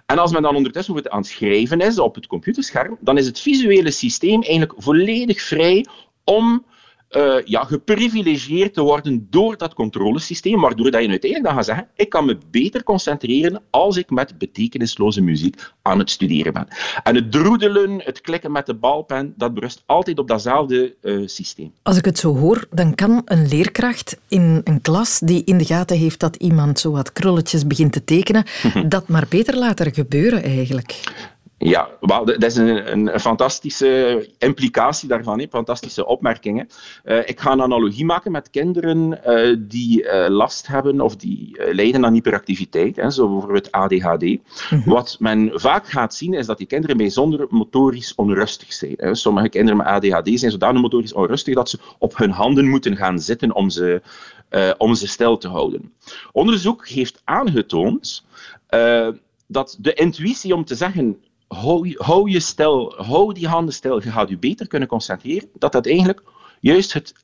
En 0.07 0.19
als 0.19 0.33
men 0.33 0.43
dan 0.43 0.57
ondertussen 0.57 0.95
het 0.95 1.09
aan 1.09 1.21
het 1.21 1.29
schrijven 1.29 1.81
is 1.81 1.99
op 1.99 2.15
het 2.15 2.27
computerscherm, 2.27 2.97
dan 3.01 3.19
is 3.19 3.27
het 3.27 3.41
visuele 3.41 3.91
systeem 3.91 4.43
eigenlijk 4.43 4.73
volledig 4.77 5.41
vrij 5.41 5.87
om 6.25 6.65
uh, 7.11 7.35
ja, 7.45 7.65
geprivilegieerd 7.65 8.75
te 8.75 8.83
worden 8.83 9.27
door 9.31 9.57
dat 9.57 9.75
controlesysteem, 9.75 10.61
waardoor 10.61 10.91
dat 10.91 11.03
je 11.03 11.09
uiteindelijk 11.09 11.45
dan 11.45 11.55
gaat 11.55 11.65
zeggen, 11.65 11.89
ik 11.97 12.09
kan 12.09 12.25
me 12.25 12.39
beter 12.51 12.83
concentreren 12.83 13.63
als 13.71 13.97
ik 13.97 14.11
met 14.11 14.39
betekenisloze 14.39 15.21
muziek 15.21 15.61
aan 15.83 15.99
het 15.99 16.11
studeren 16.11 16.53
ben. 16.53 16.69
En 17.03 17.15
het 17.15 17.33
droedelen, 17.33 18.01
het 18.05 18.21
klikken 18.21 18.53
met 18.53 18.67
de 18.67 18.75
balpen, 18.75 19.35
dat 19.37 19.55
berust 19.55 19.83
altijd 19.87 20.19
op 20.19 20.29
datzelfde 20.29 20.95
uh, 21.03 21.27
systeem. 21.27 21.73
Als 21.83 21.97
ik 21.97 22.05
het 22.05 22.19
zo 22.19 22.37
hoor, 22.37 22.67
dan 22.71 22.95
kan 22.95 23.23
een 23.25 23.49
leerkracht 23.49 24.19
in 24.29 24.61
een 24.65 24.81
klas 24.81 25.19
die 25.19 25.45
in 25.45 25.59
de 25.59 25.65
gaten 25.65 25.97
heeft 25.97 26.21
dat 26.21 26.37
iemand 26.37 26.79
zo 26.79 26.91
wat 26.91 27.13
krulletjes 27.13 27.67
begint 27.67 27.93
te 27.93 28.05
tekenen, 28.05 28.45
dat 28.89 29.09
maar 29.09 29.27
beter 29.29 29.57
laten 29.57 29.95
gebeuren 29.95 30.43
eigenlijk. 30.43 31.01
Ja, 31.63 31.89
wel, 32.01 32.25
dat 32.25 32.43
is 32.43 32.57
een, 32.57 32.93
een, 32.93 33.21
fantastische 33.21 34.29
implicatie 34.39 35.09
daarvan, 35.09 35.47
fantastische 35.51 36.07
opmerkingen. 36.07 36.69
Uh, 37.05 37.19
ik 37.29 37.41
ga 37.41 37.53
een 37.53 37.63
analogie 37.63 38.05
maken 38.05 38.33
met 38.33 38.51
kinderen 38.51 39.21
uh, 39.27 39.57
die 39.59 40.03
uh, 40.03 40.27
last 40.29 40.67
hebben 40.67 41.01
of 41.01 41.17
die 41.17 41.57
lijden 41.73 42.05
aan 42.05 42.13
hyperactiviteit, 42.13 42.97
hè, 42.97 43.11
zo 43.11 43.29
bijvoorbeeld 43.29 43.73
ADHD. 43.73 44.23
Mm 44.23 44.41
-hmm. 44.69 44.83
Wat 44.85 45.17
men 45.19 45.51
vaak 45.55 45.89
gaat 45.89 46.15
zien 46.15 46.35
is 46.35 46.47
dat 46.47 46.59
die 46.59 46.67
kinderen 46.67 46.97
bijzonder 46.97 47.47
motorisch 47.51 48.15
onrustig 48.15 48.73
zijn. 48.73 48.95
Hè. 48.97 49.15
Sommige 49.15 49.49
kinderen 49.49 49.77
met 49.77 49.87
ADHD 49.87 50.39
zijn 50.39 50.51
zodanig 50.51 50.83
motorisch 50.83 51.13
onrustig 51.13 51.55
dat 51.55 51.71
ze 51.71 51.79
op 51.99 52.17
hun 52.17 52.31
handen 52.31 52.69
moeten 52.69 52.97
gaan 52.97 53.19
zitten 53.19 53.55
om 53.55 53.71
ze, 53.71 54.03
om 54.79 54.95
ze 54.95 55.09
stil 55.09 55.39
te 55.39 55.49
houden. 55.49 55.93
Onderzoek 56.33 56.89
heeft 56.89 57.21
aangetoond 57.25 58.25
dat 59.47 59.77
de 59.81 59.95
intuïtie 59.95 60.55
om 60.55 60.65
te 60.65 60.75
zeggen 60.75 61.17
hou, 61.97 62.31
je 62.31 62.41
stil, 62.41 62.95
hou 62.97 63.35
die 63.35 63.49
handen 63.49 63.75
stil, 63.75 64.03
je 64.03 64.11
gaat 64.11 64.29
je 64.29 64.39
beter 64.39 64.67
kunnen 64.67 64.89
concentreren, 64.89 65.49
dat 65.59 65.73
dat 65.73 65.87
eigenlijk 65.87 66.23
juist 66.61 66.93
het 66.93 67.15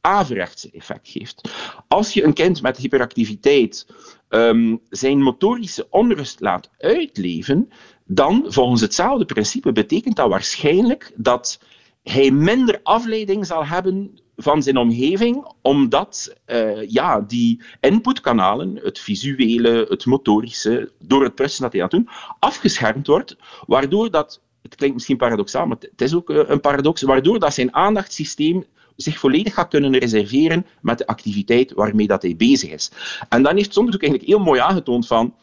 averechtse 0.00 0.70
effect 0.70 1.08
geeft. 1.08 1.50
Als 1.88 2.12
je 2.12 2.24
een 2.24 2.32
kind 2.32 2.62
met 2.62 2.76
hyperactiviteit 2.76 3.86
um, 4.28 4.80
zijn 4.88 5.22
motorische 5.22 5.86
onrust 5.90 6.40
laat 6.40 6.70
uitleven, 6.78 7.68
dan, 8.04 8.44
volgens 8.46 8.80
hetzelfde 8.80 9.24
principe, 9.24 9.72
betekent 9.72 10.16
dat 10.16 10.28
waarschijnlijk 10.28 11.12
dat 11.16 11.60
hij 12.02 12.30
minder 12.30 12.80
afleiding 12.82 13.46
zal 13.46 13.66
hebben 13.66 14.18
van 14.36 14.62
zijn 14.62 14.76
omgeving, 14.76 15.52
omdat 15.62 16.36
uh, 16.46 16.90
ja, 16.90 17.20
die 17.20 17.62
inputkanalen, 17.80 18.78
het 18.82 18.98
visuele, 18.98 19.86
het 19.88 20.06
motorische, 20.06 20.92
door 20.98 21.22
het 21.22 21.34
pressen 21.34 21.62
dat 21.62 21.72
hij 21.72 21.82
aan 21.82 21.88
het 21.88 21.96
doen, 21.96 22.08
afgeschermd 22.38 23.06
wordt, 23.06 23.36
waardoor 23.66 24.10
dat, 24.10 24.40
het 24.62 24.74
klinkt 24.74 24.94
misschien 24.94 25.16
paradoxaal, 25.16 25.66
maar 25.66 25.76
het 25.80 26.00
is 26.00 26.14
ook 26.14 26.30
eh, 26.30 26.42
een 26.46 26.60
paradox, 26.60 27.02
waardoor 27.02 27.38
dat 27.38 27.54
zijn 27.54 27.74
aandachtssysteem 27.74 28.64
zich 28.96 29.18
volledig 29.18 29.54
gaat 29.54 29.68
kunnen 29.68 29.98
reserveren 29.98 30.66
met 30.80 30.98
de 30.98 31.06
activiteit 31.06 31.72
waarmee 31.72 32.06
dat 32.06 32.22
hij 32.22 32.36
bezig 32.36 32.70
is. 32.70 32.90
En 33.28 33.42
dan 33.42 33.54
heeft 33.54 33.68
het 33.68 33.76
onderzoek 33.76 34.02
eigenlijk 34.02 34.30
heel 34.30 34.44
mooi 34.44 34.60
aangetoond 34.60 35.06
van, 35.06 35.34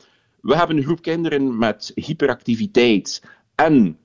we 0.41 0.55
hebben 0.55 0.77
een 0.77 0.83
groep 0.83 1.01
kinderen 1.01 1.57
met 1.57 1.91
hyperactiviteit 1.95 3.23
en 3.55 3.97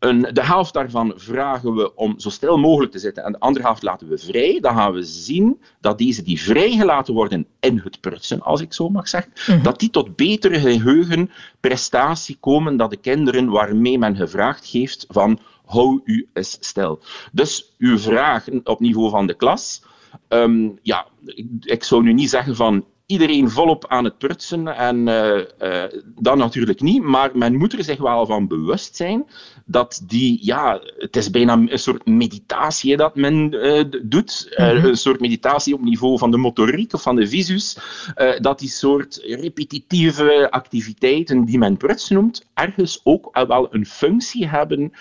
een, 0.00 0.28
de 0.32 0.44
helft 0.44 0.72
daarvan 0.72 1.12
vragen 1.16 1.74
we 1.74 1.94
om 1.94 2.18
zo 2.18 2.30
stil 2.30 2.58
mogelijk 2.58 2.92
te 2.92 2.98
zitten 2.98 3.24
en 3.24 3.32
de 3.32 3.40
andere 3.40 3.64
helft 3.64 3.82
laten 3.82 4.08
we 4.08 4.18
vrij. 4.18 4.58
Dan 4.60 4.74
gaan 4.76 4.92
we 4.92 5.02
zien 5.02 5.60
dat 5.80 5.98
deze 5.98 6.22
die 6.22 6.42
vrijgelaten 6.42 7.14
worden 7.14 7.46
in 7.60 7.80
het 7.84 8.00
prutsen, 8.00 8.40
als 8.42 8.60
ik 8.60 8.72
zo 8.72 8.88
mag 8.88 9.08
zeggen, 9.08 9.32
Mhm. 9.46 9.62
dat 9.62 9.78
die 9.78 9.90
tot 9.90 10.16
betere 10.16 10.60
geheugenprestatie 10.60 12.36
komen 12.40 12.76
dan 12.76 12.90
de 12.90 12.96
kinderen 12.96 13.48
waarmee 13.50 13.98
men 13.98 14.16
gevraagd 14.16 14.66
heeft 14.66 15.06
van 15.08 15.38
hou 15.64 16.00
u 16.04 16.28
eens 16.32 16.56
stil. 16.60 17.00
Dus 17.32 17.74
uw 17.78 17.98
vraag 17.98 18.44
op 18.64 18.80
niveau 18.80 19.10
van 19.10 19.26
de 19.26 19.34
klas, 19.34 19.82
ehm, 20.28 20.68
ja, 20.82 21.06
ik, 21.24 21.46
ik 21.60 21.84
zou 21.84 22.02
nu 22.02 22.12
niet 22.12 22.30
zeggen 22.30 22.56
van 22.56 22.84
iedereen 23.06 23.50
volop 23.50 23.86
aan 23.86 24.04
het 24.04 24.18
prutsen 24.18 24.66
en 24.76 25.08
eh, 25.08 25.82
dat 26.20 26.36
natuurlijk 26.36 26.80
niet, 26.80 27.02
maar 27.02 27.30
men 27.34 27.56
moet 27.56 27.72
er 27.72 27.84
zich 27.84 27.98
wel 27.98 28.26
van 28.26 28.48
bewust 28.48 28.96
zijn 28.96 29.26
dat 29.70 30.00
die, 30.06 30.38
ja, 30.42 30.80
het 30.98 31.16
is 31.16 31.30
bijna 31.30 31.52
een 31.52 31.78
soort 31.78 32.06
meditatie 32.06 32.96
dat 32.96 33.16
men 33.16 33.60
eh, 33.62 33.84
doet, 34.02 34.48
Eh, 34.50 34.72
Mhm. 34.72 34.86
een 34.86 34.96
soort 34.96 35.20
meditatie 35.20 35.74
op 35.74 35.80
niveau 35.80 36.18
van 36.18 36.30
de 36.30 36.36
motoriek 36.36 36.92
of 36.92 37.02
van 37.02 37.16
de 37.16 37.28
visus, 37.28 37.76
eh, 38.14 38.40
dat 38.40 38.58
die 38.58 38.68
soort 38.68 39.20
repetitieve 39.22 40.50
activiteiten 40.50 41.44
die 41.44 41.58
men 41.58 41.76
pruts 41.76 42.08
noemt, 42.08 42.46
ergens 42.54 43.00
ook 43.04 43.28
al 43.32 43.46
wel 43.46 43.74
een 43.74 43.86
functie 43.86 44.48
hebben 44.48 44.92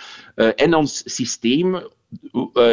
in 0.56 0.74
ons 0.74 1.02
systeem, 1.06 1.82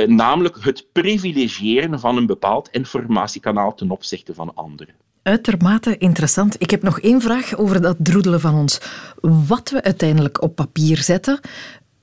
namelijk 0.07 0.57
het 0.61 0.87
privilegiëren 0.93 2.01
van 2.01 2.17
een 2.17 2.27
bepaald 2.27 2.69
informatiekanaal 2.71 3.75
ten 3.75 3.91
opzichte 3.91 4.35
van 4.35 4.55
anderen. 4.55 4.95
Uitermate 5.23 5.97
interessant. 5.97 6.57
Ik 6.59 6.71
heb 6.71 6.83
nog 6.83 7.01
één 7.01 7.21
vraag 7.21 7.57
over 7.57 7.81
dat 7.83 7.97
droedelen 7.99 8.41
van 8.41 8.55
ons. 8.55 8.81
Wat 9.21 9.71
we 9.71 9.83
uiteindelijk 9.83 10.43
op 10.43 10.55
papier 10.55 10.97
zetten, 10.99 11.41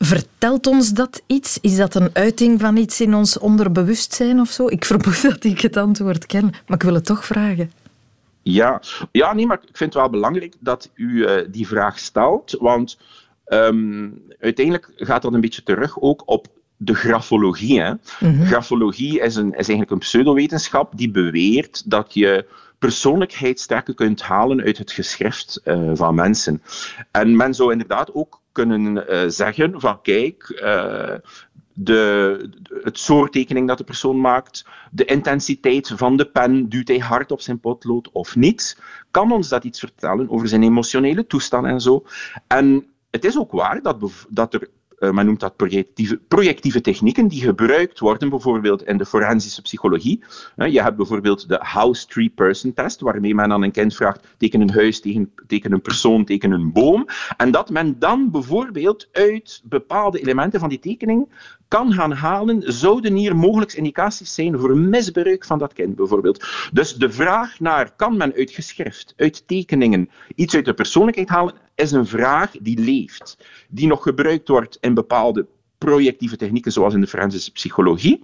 vertelt 0.05 0.67
ons 0.67 0.93
dat 0.93 1.21
iets? 1.27 1.57
Is 1.61 1.75
dat 1.75 1.95
een 1.95 2.09
uiting 2.13 2.61
van 2.61 2.77
iets 2.77 3.01
in 3.01 3.13
ons 3.13 3.39
onderbewustzijn 3.39 4.39
of 4.39 4.49
zo? 4.49 4.67
Ik 4.67 4.85
vermoed 4.85 5.21
dat 5.29 5.43
ik 5.43 5.61
het 5.61 5.77
antwoord 5.77 6.25
ken, 6.25 6.43
maar 6.43 6.77
ik 6.77 6.83
wil 6.83 6.93
het 6.93 7.05
toch 7.05 7.25
vragen. 7.25 7.71
Ja, 8.41 8.81
ja 9.11 9.33
nee, 9.33 9.45
maar 9.45 9.57
ik 9.57 9.77
vind 9.77 9.93
het 9.93 10.01
wel 10.01 10.11
belangrijk 10.11 10.55
dat 10.59 10.89
u 10.95 11.25
eh, 11.25 11.45
die 11.51 11.67
vraag 11.67 11.99
stelt, 11.99 12.55
want 12.59 12.97
ehm, 13.45 14.09
uiteindelijk 14.39 14.91
gaat 14.95 15.21
dat 15.21 15.33
een 15.33 15.41
beetje 15.41 15.63
terug 15.63 16.01
ook 16.01 16.23
op 16.25 16.47
de 16.85 16.95
grafologie. 16.95 17.81
Hè. 17.81 17.93
Grafologie 18.45 19.19
is, 19.19 19.35
een, 19.35 19.49
is 19.49 19.55
eigenlijk 19.55 19.91
een 19.91 19.97
pseudowetenschap 19.97 20.97
die 20.97 21.11
beweert 21.11 21.89
dat 21.89 22.13
je 22.13 22.45
persoonlijkheidstrekken 22.83 23.95
kunt 23.95 24.21
halen 24.21 24.61
uit 24.61 24.77
het 24.77 24.91
geschrift 24.91 25.61
eh, 25.63 25.91
van 25.93 26.15
mensen. 26.15 26.61
En 27.11 27.35
men 27.35 27.53
zou 27.53 27.71
inderdaad 27.71 28.13
ook 28.13 28.41
kunnen 28.51 29.07
eh, 29.07 29.23
zeggen 29.27 29.79
van 29.79 30.01
kijk, 30.01 30.49
eh, 30.49 31.15
de, 31.73 32.49
het 32.83 32.99
soort 32.99 33.31
tekening 33.31 33.67
dat 33.67 33.77
de 33.77 33.83
persoon 33.83 34.21
maakt, 34.21 34.65
de 34.91 35.05
intensiteit 35.05 35.91
van 35.95 36.17
de 36.17 36.25
pen, 36.25 36.69
duwt 36.69 36.87
hij 36.87 36.97
hard 36.97 37.31
op 37.31 37.41
zijn 37.41 37.59
potlood 37.59 38.11
of 38.11 38.35
niet, 38.35 38.79
kan 39.11 39.31
ons 39.31 39.49
dat 39.49 39.63
iets 39.63 39.79
vertellen 39.79 40.29
over 40.29 40.47
zijn 40.47 40.63
emotionele 40.63 41.27
toestand 41.27 41.65
en 41.65 41.81
zo. 41.81 42.05
En 42.47 42.85
het 43.11 43.25
is 43.25 43.37
ook 43.37 43.51
waar 43.51 43.81
dat, 43.81 43.97
dat 44.29 44.53
er, 44.53 44.69
men 45.11 45.25
noemt 45.25 45.39
dat 45.39 45.55
projectieve, 45.55 46.19
projectieve 46.27 46.81
technieken, 46.81 47.27
die 47.27 47.41
gebruikt 47.41 47.99
worden 47.99 48.29
bijvoorbeeld 48.29 48.83
in 48.83 48.97
de 48.97 49.05
forensische 49.05 49.61
psychologie. 49.61 50.23
Hè, 50.55 50.65
Je 50.65 50.81
hebt 50.81 50.95
bijvoorbeeld 50.95 51.47
de 51.47 51.59
House 51.61 52.07
Tree 52.07 52.29
Person 52.29 52.73
Test, 52.73 53.01
waarmee 53.01 53.35
men 53.35 53.51
aan 53.51 53.63
een 53.63 53.71
kind 53.71 53.95
vraagt, 53.95 54.27
teken 54.37 54.61
een 54.61 54.71
huis, 54.71 54.99
teken, 54.99 55.33
teken 55.47 55.71
een 55.71 55.81
persoon, 55.81 56.25
teken 56.25 56.51
een 56.51 56.71
boom. 56.71 57.07
En 57.37 57.51
dat 57.51 57.69
men 57.69 57.99
dan 57.99 58.31
bijvoorbeeld 58.31 59.07
uit 59.11 59.61
bepaalde 59.63 60.19
elementen 60.19 60.59
van 60.59 60.69
die 60.69 60.79
tekening 60.79 61.27
kan 61.67 61.93
gaan 61.93 62.11
halen, 62.11 62.73
zouden 62.73 63.15
hier 63.15 63.35
mogelijk 63.35 63.73
indicaties 63.73 64.33
zijn 64.33 64.59
voor 64.59 64.77
misbruik 64.77 65.45
van 65.45 65.59
dat 65.59 65.73
kind 65.73 65.95
bijvoorbeeld. 65.95 66.45
Dus 66.71 66.93
de 66.93 67.11
vraag 67.11 67.59
naar, 67.59 67.95
kan 67.95 68.17
men 68.17 68.33
uit 68.33 68.51
geschrift, 68.51 69.13
uit 69.17 69.47
tekeningen, 69.47 70.09
iets 70.35 70.55
uit 70.55 70.65
de 70.65 70.73
persoonlijkheid 70.73 71.29
halen, 71.29 71.53
is 71.75 71.91
een 71.91 72.07
vraag 72.07 72.51
die 72.51 72.79
leeft, 72.79 73.37
die 73.69 73.87
nog 73.87 74.03
gebruikt 74.03 74.47
wordt 74.47 74.77
in 74.81 74.93
bepaalde 74.93 75.47
projectieve 75.85 76.35
technieken, 76.35 76.71
zoals 76.71 76.93
in 76.93 77.01
de 77.01 77.07
forensische 77.07 77.51
psychologie, 77.51 78.23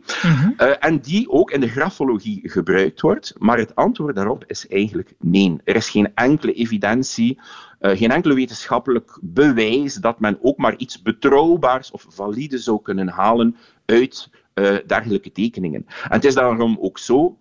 eh, 0.58 0.72
en 0.80 1.00
die 1.00 1.30
ook 1.30 1.52
in 1.52 1.60
de 1.60 1.67
grafologie 1.67 2.50
gebruikt 2.50 3.02
wordt. 3.02 3.34
Maar 3.38 3.58
het 3.58 3.76
antwoord 3.76 4.15
daarop 4.15 4.43
is 4.48 4.67
eigenlijk 4.67 5.13
nee. 5.19 5.58
Er 5.63 5.76
is 5.76 5.89
geen 5.89 6.15
enkele 6.15 6.54
evidentie, 6.54 7.39
eh, 7.80 7.98
geen 7.98 8.12
enkele 8.12 8.34
wetenschappelijk 8.34 9.19
bewijs 9.22 9.93
dat 9.93 10.19
men 10.19 10.38
ook 10.41 10.58
maar 10.58 10.76
iets 10.78 11.02
betrouwbaars 11.02 11.91
of 11.91 12.06
valide 12.10 12.58
zou 12.58 12.82
kunnen 12.82 13.08
halen 13.08 13.56
uit 13.86 14.30
eh, 14.54 14.76
dergelijke 14.86 15.32
tekeningen. 15.32 15.86
En 16.04 16.12
het 16.12 16.26
is 16.26 16.34
daarom 16.34 16.78
ook 16.80 16.98
zo, 16.98 17.38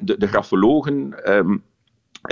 de, 0.00 0.18
de 0.18 0.26
grafologen. 0.26 1.24
ehm, 1.24 1.56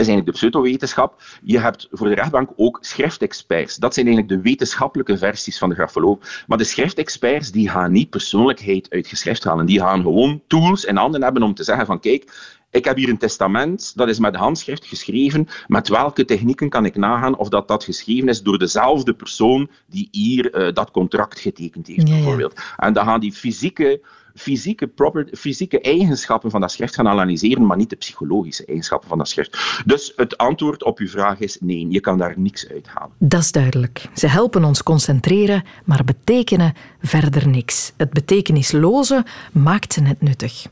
is 0.01 0.07
eigenlijk 0.07 0.27
de 0.27 0.33
pseudowetenschap. 0.33 1.23
Je 1.43 1.59
hebt 1.59 1.89
voor 1.91 2.09
de 2.09 2.15
rechtbank 2.15 2.51
ook 2.57 2.79
schriftexperts. 2.81 3.77
Dat 3.77 3.95
zijn 3.95 4.07
eigenlijk 4.07 4.37
de 4.37 4.49
wetenschappelijke 4.49 5.19
versies 5.19 5.59
van 5.59 5.69
de 5.69 5.75
grafoloog. 5.75 6.45
Maar 6.47 6.59
de 6.59 6.65
schriftexperts 6.65 7.51
die 7.51 7.69
gaan 7.69 7.93
niet 7.93 8.11
persoonlijkheid 8.11 8.91
uit 8.91 9.07
geschrift 9.07 9.45
halen. 9.45 9.67
Die 9.67 9.81
gaan 9.81 10.03
gewoon 10.03 10.43
tools 10.47 10.85
in 10.85 10.97
handen 10.97 11.23
hebben 11.23 11.43
om 11.43 11.55
te 11.55 11.65
zeggen 11.65 11.87
van 11.87 12.01
kijk, 12.01 12.33
ik 12.73 12.85
heb 12.85 12.97
hier 12.97 13.09
een 13.09 13.19
testament, 13.19 13.93
dat 13.95 14.09
is 14.09 14.19
met 14.19 14.37
handschrift 14.37 14.87
geschreven. 14.87 15.49
Met 15.67 15.89
welke 15.89 16.25
technieken 16.25 16.69
kan 16.69 16.85
ik 16.85 16.97
nagaan 16.97 17.37
of 17.37 17.49
dat, 17.49 17.69
dat 17.69 17.85
geschreven 17.85 18.29
is 18.29 18.43
door 18.43 18.59
dezelfde 18.59 19.15
persoon 19.15 19.71
die 19.87 20.09
hier 20.11 20.53
eh, 20.53 20.75
dat 20.75 20.91
contract 20.91 21.41
getekend 21.41 21.87
heeft, 21.87 22.09
Ja, 22.09 22.09
ja. 22.09 22.15
bijvoorbeeld. 22.15 22.61
En 22.77 22.93
dan 22.93 23.05
gaan 23.05 23.21
die 23.21 23.33
fysieke, 23.33 24.01
fysieke, 24.35 24.87
proper, 24.87 25.29
fysieke 25.33 25.81
eigenschappen 25.81 26.51
van 26.51 26.61
dat 26.61 26.73
schrift 26.73 26.95
gaan 26.95 27.09
analyseren, 27.09 27.67
maar 27.67 27.77
niet 27.77 27.91
de 27.91 27.97
psychologische 27.97 28.65
eigenschappen 28.65 29.09
van 29.09 29.19
dat 29.19 29.29
schrift. 29.29 29.83
Dus 29.87 30.13
het 30.17 30.37
antwoord 30.37 30.85
op 30.85 30.99
uw 30.99 31.09
vraag 31.09 31.39
is 31.39 31.57
nee, 31.61 31.87
je 31.89 32.01
kan 32.01 32.19
daar 32.19 32.35
niks 32.37 32.69
uithalen. 32.69 33.11
Dat 33.19 33.41
is 33.41 33.53
duidelijk. 33.53 34.09
Ze 34.15 34.27
helpen 34.27 34.65
ons 34.65 34.83
concentreren, 34.83 35.65
maar 35.85 36.05
betekenen 36.05 36.75
verder 37.01 37.49
niks. 37.49 37.93
Het 37.97 38.11
betekenisloze 38.11 39.25
maakt 39.53 39.93
ze 39.93 40.01
net 40.01 40.23
nuttig. 40.23 40.67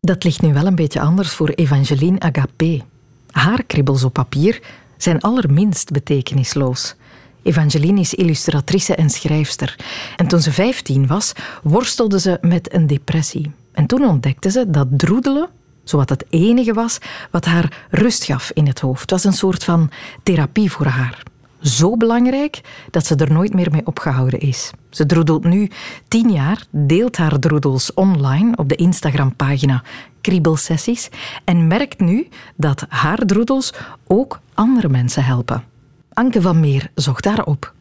Dat 0.00 0.24
ligt 0.24 0.42
nu 0.42 0.52
wel 0.52 0.66
een 0.66 0.74
beetje 0.74 1.00
anders 1.00 1.30
voor 1.30 1.48
Evangeline 1.48 2.20
Agapé. 2.20 2.84
Haar 3.30 3.64
kribbels 3.64 4.04
op 4.04 4.12
papier 4.12 4.60
zijn 4.96 5.20
allerminst 5.20 5.90
betekenisloos. 5.90 6.94
Evangeline 7.42 8.00
is 8.00 8.14
illustratrice 8.14 8.94
en 8.94 9.10
schrijfster. 9.10 9.78
En 10.16 10.26
toen 10.26 10.40
ze 10.40 10.52
15 10.52 11.06
was, 11.06 11.32
worstelde 11.62 12.20
ze 12.20 12.38
met 12.40 12.74
een 12.74 12.86
depressie. 12.86 13.50
En 13.72 13.86
toen 13.86 14.04
ontdekte 14.04 14.50
ze 14.50 14.70
dat 14.70 14.86
droedelen 14.90 15.48
zowat 15.84 16.08
het 16.08 16.24
enige 16.28 16.72
was 16.72 16.98
wat 17.30 17.44
haar 17.44 17.86
rust 17.90 18.24
gaf 18.24 18.50
in 18.54 18.66
het 18.66 18.80
hoofd. 18.80 19.00
Het 19.00 19.10
was 19.10 19.24
een 19.24 19.32
soort 19.32 19.64
van 19.64 19.90
therapie 20.22 20.70
voor 20.70 20.86
haar. 20.86 21.22
Zo 21.60 21.96
belangrijk 21.96 22.60
dat 22.90 23.06
ze 23.06 23.14
er 23.16 23.32
nooit 23.32 23.54
meer 23.54 23.70
mee 23.70 23.86
opgehouden 23.86 24.40
is. 24.40 24.70
Ze 24.90 25.06
droedelt 25.06 25.44
nu 25.44 25.70
tien 26.08 26.30
jaar, 26.32 26.64
deelt 26.70 27.16
haar 27.16 27.38
droedels 27.38 27.94
online 27.94 28.56
op 28.56 28.68
de 28.68 28.74
Instagram-pagina 28.76 29.82
Kriebelsessies 30.20 31.08
en 31.44 31.66
merkt 31.66 32.00
nu 32.00 32.28
dat 32.56 32.84
haar 32.88 33.18
droedels 33.18 33.72
ook 34.06 34.40
andere 34.54 34.88
mensen 34.88 35.24
helpen. 35.24 35.64
Anke 36.12 36.40
van 36.40 36.60
Meer 36.60 36.90
zocht 36.94 37.24
daarop. 37.24 37.72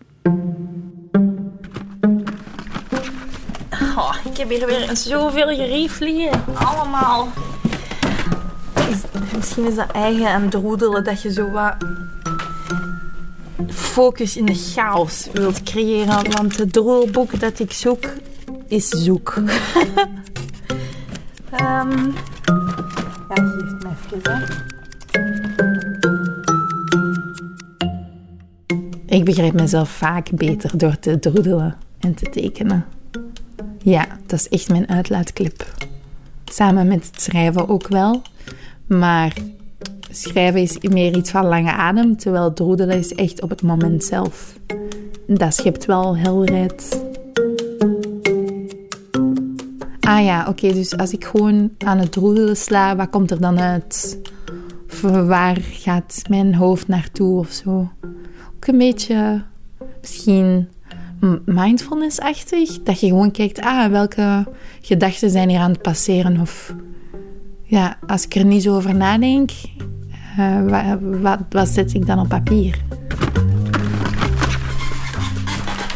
Oh, 3.98 4.16
ik 4.32 4.38
heb 4.38 4.50
hier 4.50 4.66
weer 4.66 4.90
zoveel 4.98 5.48
gerief 5.48 6.00
liggen. 6.00 6.42
Allemaal. 6.54 7.28
Is- 8.90 9.22
misschien 9.36 9.66
is 9.68 9.76
dat 9.76 9.92
eigen 9.92 10.30
aan 10.30 10.50
droedelen 10.50 11.04
dat 11.04 11.22
je 11.22 11.32
zo 11.34 11.52
wat 11.52 11.76
focus 13.68 14.38
in 14.38 14.46
de 14.46 14.54
chaos 14.54 15.28
wilt 15.34 15.64
creëren. 15.64 16.32
Want 16.38 16.58
het 16.58 16.74
droelboek 16.74 17.40
dat 17.40 17.60
ik 17.60 17.72
zoek 17.72 18.04
is 18.68 18.88
zoek. 18.88 19.34
Ehm 21.52 22.12
ja, 23.30 23.36
geef 23.36 23.70
het 23.72 23.84
me 23.84 23.90
even. 24.14 24.32
hè. 24.32 24.44
Ik 29.06 29.26
begrijp 29.26 29.54
mezelf 29.54 29.90
vaak 29.90 30.30
beter 30.32 30.78
door 30.78 31.00
te 31.00 31.20
droedelen 31.20 31.76
en 32.00 32.14
te 32.16 32.30
tekenen. 32.30 32.86
Ja, 33.82 34.06
dat 34.26 34.40
is 34.40 34.50
echt 34.50 34.70
mijn 34.70 34.90
uitlaatklep. 34.90 35.74
Samen 36.46 36.88
met 36.88 37.06
het 37.06 37.22
schrijven 37.22 37.70
ook 37.70 37.88
wel. 37.88 38.22
Maar 38.88 39.34
schrijven 40.16 40.62
is 40.62 40.78
meer 40.80 41.18
iets 41.18 41.32
van 41.32 41.46
lange 41.46 41.72
adem, 41.72 42.18
terwijl 42.18 42.54
droedelen 42.54 42.98
is 42.98 43.14
echt 43.14 43.42
op 43.42 43.50
het 43.50 43.62
moment 43.62 44.04
zelf. 44.04 44.60
Dat 45.28 45.54
schept 45.54 45.86
wel 45.86 46.18
helderheid. 46.18 47.04
Ah 50.00 50.24
ja, 50.24 50.46
oké, 50.48 50.74
dus 50.74 50.98
als 50.98 51.12
ik 51.12 51.26
gewoon 51.26 51.72
aan 51.78 51.98
het 51.98 52.12
droedelen 52.12 52.58
sla, 52.58 52.96
wat 52.96 53.10
komt 53.10 53.32
er 53.32 53.42
dan 53.42 53.60
uit? 53.60 54.20
Of 54.90 55.02
waar 55.02 55.58
gaat 55.62 56.22
mijn 56.30 56.56
hoofd 56.56 56.88
naartoe 56.88 57.40
of 57.40 57.52
zo? 57.52 57.90
Ook 58.56 58.68
een 58.68 58.78
beetje 58.78 59.44
misschien 60.02 60.68
mindfulness-achtig. 61.46 62.84
Dat 62.84 63.00
je 63.00 63.08
gewoon 63.08 63.32
kijkt, 63.32 63.62
ah, 63.62 63.92
welke 63.92 64.46
gedachten 64.82 65.30
zijn 65.30 65.50
hier 65.50 65.60
aan 65.60 65.72
het 65.72 65.82
passeren? 65.82 66.40
Of 66.40 66.76
ja, 67.64 67.98
als 68.08 68.26
ik 68.26 68.36
er 68.36 68.46
niet 68.46 68.64
zo 68.64 68.76
over 68.76 68.96
nadenk, 68.96 69.52
uh, 70.40 70.70
wat, 70.70 71.00
wat, 71.22 71.40
wat 71.50 71.68
zet 71.68 71.94
ik 71.94 72.06
dan 72.06 72.20
op 72.20 72.28
papier? 72.28 72.78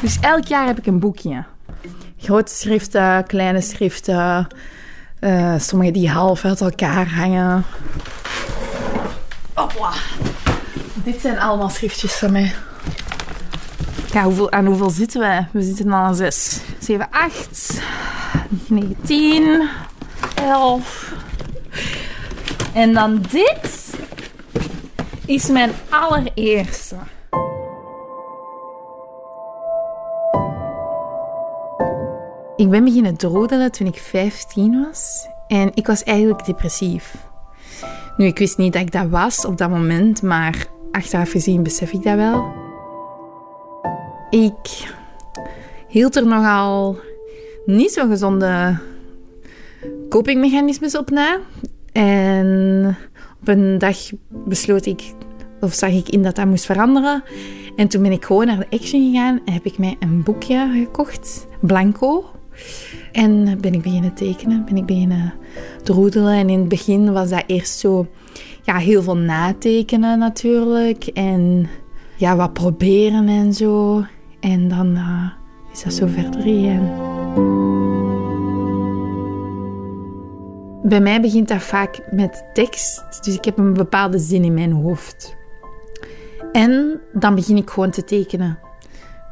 Dus 0.01 0.19
elk 0.19 0.45
jaar 0.45 0.67
heb 0.67 0.77
ik 0.77 0.85
een 0.85 0.99
boekje. 0.99 1.43
Grote 2.17 2.55
schriften, 2.55 3.25
kleine 3.25 3.61
schriften. 3.61 4.47
Uh, 5.19 5.53
sommige 5.57 5.91
die 5.91 6.09
half 6.09 6.45
uit 6.45 6.61
elkaar 6.61 7.13
hangen. 7.13 7.63
Hopla. 9.53 9.91
Dit 10.93 11.21
zijn 11.21 11.39
allemaal 11.39 11.69
schriftjes 11.69 12.13
van 12.13 12.31
mij. 12.31 12.53
Ja, 14.11 14.23
hoeveel, 14.23 14.51
aan 14.51 14.65
hoeveel 14.65 14.89
zitten 14.89 15.21
we? 15.21 15.45
We 15.51 15.61
zitten 15.61 15.91
al 15.91 16.03
aan 16.03 16.15
6, 16.15 16.59
7, 16.79 17.07
8, 17.09 17.81
9, 18.67 18.95
10, 19.01 19.69
11. 20.35 21.13
En 22.73 22.93
dan 22.93 23.25
dit 23.31 23.88
is 25.29 25.49
mijn 25.49 25.71
allereerste. 25.89 26.95
Ik 32.55 32.69
ben 32.69 32.83
beginnen 32.83 33.15
droodelen 33.15 33.71
toen 33.71 33.87
ik 33.87 33.97
15 33.97 34.85
was. 34.85 35.27
En 35.47 35.71
ik 35.73 35.87
was 35.87 36.03
eigenlijk 36.03 36.45
depressief. 36.45 37.15
Nu, 38.17 38.25
ik 38.25 38.37
wist 38.37 38.57
niet 38.57 38.73
dat 38.73 38.81
ik 38.81 38.91
dat 38.91 39.09
was 39.09 39.45
op 39.45 39.57
dat 39.57 39.69
moment, 39.69 40.21
maar 40.21 40.65
achteraf 40.91 41.31
gezien 41.31 41.63
besef 41.63 41.91
ik 41.91 42.03
dat 42.03 42.15
wel. 42.15 42.51
Ik 44.29 44.91
hield 45.87 46.15
er 46.15 46.27
nogal 46.27 46.97
niet 47.65 47.91
zo 47.91 48.07
gezonde 48.07 48.77
copingmechanismes 50.09 50.97
op 50.97 51.09
na. 51.09 51.39
En 51.91 52.97
op 53.41 53.47
een 53.47 53.77
dag 53.77 53.97
besloot 54.29 54.85
ik, 54.85 55.13
of 55.59 55.73
zag 55.73 55.91
ik 55.91 56.09
in 56.09 56.23
dat 56.23 56.35
dat 56.35 56.45
moest 56.45 56.65
veranderen. 56.65 57.23
En 57.75 57.87
toen 57.87 58.01
ben 58.01 58.11
ik 58.11 58.25
gewoon 58.25 58.45
naar 58.45 58.59
de 58.59 58.77
Action 58.77 59.11
gegaan 59.11 59.41
en 59.45 59.53
heb 59.53 59.65
ik 59.65 59.77
mij 59.77 59.95
een 59.99 60.23
boekje 60.23 60.71
gekocht, 60.73 61.47
Blanco. 61.61 62.25
En 63.11 63.57
ben 63.61 63.73
ik 63.73 63.81
beginnen 63.81 64.13
tekenen, 64.13 64.65
ben 64.65 64.77
ik 64.77 64.85
beginnen 64.85 65.33
droedelen. 65.83 66.33
En 66.33 66.49
in 66.49 66.59
het 66.59 66.67
begin 66.67 67.11
was 67.11 67.29
dat 67.29 67.43
eerst 67.47 67.79
zo, 67.79 68.07
ja, 68.63 68.77
heel 68.77 69.03
veel 69.03 69.17
natekenen 69.17 70.19
natuurlijk. 70.19 71.05
En 71.05 71.67
ja, 72.15 72.35
wat 72.35 72.53
proberen 72.53 73.27
en 73.27 73.53
zo. 73.53 74.03
En 74.39 74.67
dan 74.67 74.87
uh, 74.87 75.25
is 75.73 75.83
dat 75.83 75.93
zo 75.93 76.07
verder 76.07 76.41
gegaan. 76.41 77.88
Bij 80.83 81.01
mij 81.01 81.21
begint 81.21 81.47
dat 81.47 81.63
vaak 81.63 81.99
met 82.11 82.45
tekst, 82.53 83.23
dus 83.23 83.35
ik 83.35 83.45
heb 83.45 83.57
een 83.57 83.73
bepaalde 83.73 84.19
zin 84.19 84.43
in 84.43 84.53
mijn 84.53 84.71
hoofd. 84.71 85.37
En 86.51 86.99
dan 87.13 87.35
begin 87.35 87.57
ik 87.57 87.69
gewoon 87.69 87.91
te 87.91 88.03
tekenen. 88.03 88.59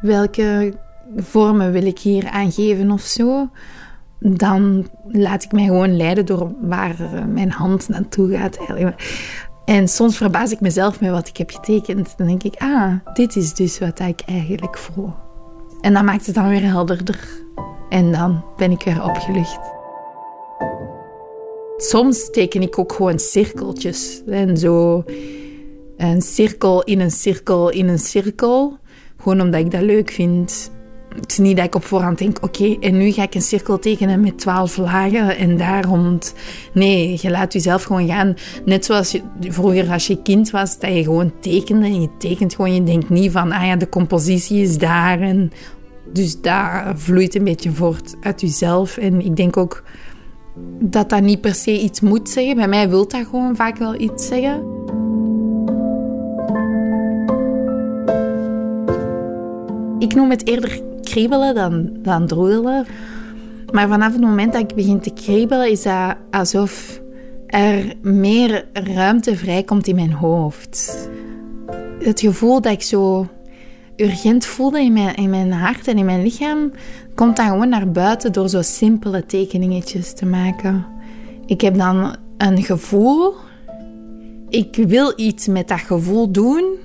Welke 0.01 0.73
vormen 1.15 1.71
wil 1.71 1.86
ik 1.86 1.99
hier 1.99 2.29
aangeven 2.29 2.91
of 2.91 3.01
zo? 3.01 3.49
Dan 4.19 4.88
laat 5.07 5.43
ik 5.43 5.51
mij 5.51 5.63
gewoon 5.63 5.97
leiden 5.97 6.25
door 6.25 6.51
waar 6.62 6.95
mijn 7.29 7.51
hand 7.51 7.89
naartoe 7.89 8.38
gaat. 8.38 8.57
En 9.65 9.88
soms 9.88 10.17
verbaas 10.17 10.51
ik 10.51 10.60
mezelf 10.60 11.01
met 11.01 11.12
wat 11.12 11.27
ik 11.27 11.38
heb 11.38 11.51
getekend. 11.51 12.13
Dan 12.17 12.27
denk 12.27 12.43
ik, 12.43 12.55
ah, 12.57 12.93
dit 13.13 13.36
is 13.36 13.53
dus 13.53 13.79
wat 13.79 13.99
ik 13.99 14.21
eigenlijk 14.25 14.77
voel. 14.77 15.13
En 15.81 15.93
dan 15.93 16.05
maakt 16.05 16.25
het 16.25 16.36
dan 16.36 16.49
weer 16.49 16.63
helderder. 16.63 17.19
En 17.89 18.12
dan 18.12 18.43
ben 18.57 18.71
ik 18.71 18.83
weer 18.83 19.03
opgelucht. 19.03 19.76
Soms 21.77 22.29
teken 22.31 22.61
ik 22.61 22.79
ook 22.79 22.93
gewoon 22.93 23.19
cirkeltjes. 23.19 24.21
En 24.27 24.57
zo 24.57 25.03
een 25.97 26.21
cirkel 26.21 26.83
in 26.83 26.99
een 26.99 27.11
cirkel 27.11 27.69
in 27.69 27.87
een 27.87 27.99
cirkel. 27.99 28.77
Gewoon 29.17 29.41
omdat 29.41 29.59
ik 29.59 29.71
dat 29.71 29.81
leuk 29.81 30.11
vind. 30.11 30.71
Het 31.19 31.31
is 31.31 31.37
niet 31.37 31.57
dat 31.57 31.65
ik 31.65 31.75
op 31.75 31.83
voorhand 31.83 32.17
denk, 32.17 32.37
oké, 32.43 32.77
en 32.79 32.97
nu 32.97 33.11
ga 33.11 33.23
ik 33.23 33.35
een 33.35 33.41
cirkel 33.41 33.79
tekenen 33.79 34.21
met 34.21 34.39
twaalf 34.39 34.77
lagen 34.77 35.37
en 35.37 35.57
daar 35.57 35.85
rond. 35.85 36.33
Nee, 36.73 37.17
je 37.21 37.29
laat 37.29 37.53
jezelf 37.53 37.83
gewoon 37.83 38.07
gaan. 38.07 38.35
Net 38.65 38.85
zoals 38.85 39.11
je, 39.11 39.21
vroeger 39.39 39.91
als 39.91 40.07
je 40.07 40.21
kind 40.21 40.49
was, 40.49 40.79
dat 40.79 40.93
je 40.93 41.03
gewoon 41.03 41.31
tekende 41.39 41.85
en 41.85 42.01
je 42.01 42.09
tekent 42.17 42.55
gewoon. 42.55 42.73
Je 42.73 42.83
denkt 42.83 43.09
niet 43.09 43.31
van, 43.31 43.51
ah 43.51 43.65
ja, 43.65 43.75
de 43.75 43.89
compositie 43.89 44.61
is 44.61 44.77
daar. 44.77 45.21
En 45.21 45.51
dus 46.13 46.41
daar 46.41 46.99
vloeit 46.99 47.35
een 47.35 47.43
beetje 47.43 47.71
voort 47.71 48.15
uit 48.21 48.41
jezelf. 48.41 48.97
En 48.97 49.25
ik 49.25 49.35
denk 49.35 49.57
ook 49.57 49.83
dat 50.80 51.10
dat 51.10 51.22
niet 51.22 51.41
per 51.41 51.54
se 51.54 51.82
iets 51.82 52.00
moet 52.00 52.30
zeggen. 52.30 52.56
Bij 52.56 52.67
mij 52.67 52.89
wil 52.89 53.08
dat 53.08 53.26
gewoon 53.26 53.56
vaak 53.56 53.78
wel 53.78 54.00
iets 54.00 54.28
zeggen. 54.28 54.76
Ik 60.00 60.15
noem 60.15 60.30
het 60.30 60.48
eerder 60.48 60.82
kriebelen 61.02 61.56
dan, 61.56 61.89
dan 62.02 62.28
droedelen. 62.28 62.86
Maar 63.72 63.88
vanaf 63.88 64.12
het 64.12 64.22
moment 64.22 64.54
dat 64.54 64.62
ik 64.62 64.76
begin 64.76 65.00
te 65.00 65.13
kriebelen, 65.13 65.72
is 65.72 65.84
dat 65.84 66.15
alsof 66.32 67.02
er 67.48 67.93
meer 68.02 68.67
ruimte 68.74 69.36
vrijkomt 69.36 69.88
in 69.88 69.96
mijn 69.96 70.13
hoofd. 70.13 71.10
Het 72.00 72.20
gevoel 72.20 72.62
dat 72.62 72.72
ik 72.72 72.82
zo 72.82 73.28
urgent 73.97 74.45
voelde 74.45 74.81
in 74.81 74.93
mijn, 74.93 75.15
in 75.15 75.29
mijn 75.29 75.51
hart 75.51 75.88
en 75.88 75.97
in 75.97 76.05
mijn 76.05 76.23
lichaam, 76.23 76.71
komt 77.15 77.36
dan 77.36 77.47
gewoon 77.47 77.69
naar 77.69 77.91
buiten 77.91 78.33
door 78.33 78.49
zo 78.49 78.62
simpele 78.62 79.25
tekeningetjes 79.25 80.13
te 80.13 80.25
maken. 80.25 80.86
Ik 81.45 81.62
heb 81.62 81.77
dan 81.77 82.15
een 82.38 82.63
gevoel. 82.63 83.33
Ik 84.49 84.75
wil 84.75 85.13
iets 85.15 85.47
met 85.47 85.67
dat 85.67 85.79
gevoel 85.79 86.31
doen. 86.31 86.75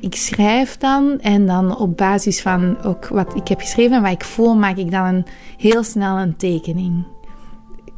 Ik 0.00 0.14
schrijf 0.14 0.76
dan 0.76 1.20
en 1.20 1.46
dan 1.46 1.78
op 1.78 1.96
basis 1.96 2.42
van 2.42 2.82
ook 2.82 3.08
wat 3.08 3.34
ik 3.34 3.48
heb 3.48 3.60
geschreven 3.60 3.96
en 3.96 4.02
wat 4.02 4.12
ik 4.12 4.24
voel, 4.24 4.54
maak 4.54 4.76
ik 4.76 4.90
dan 4.90 5.04
een, 5.04 5.26
heel 5.56 5.82
snel 5.82 6.18
een 6.18 6.36
tekening. 6.36 7.06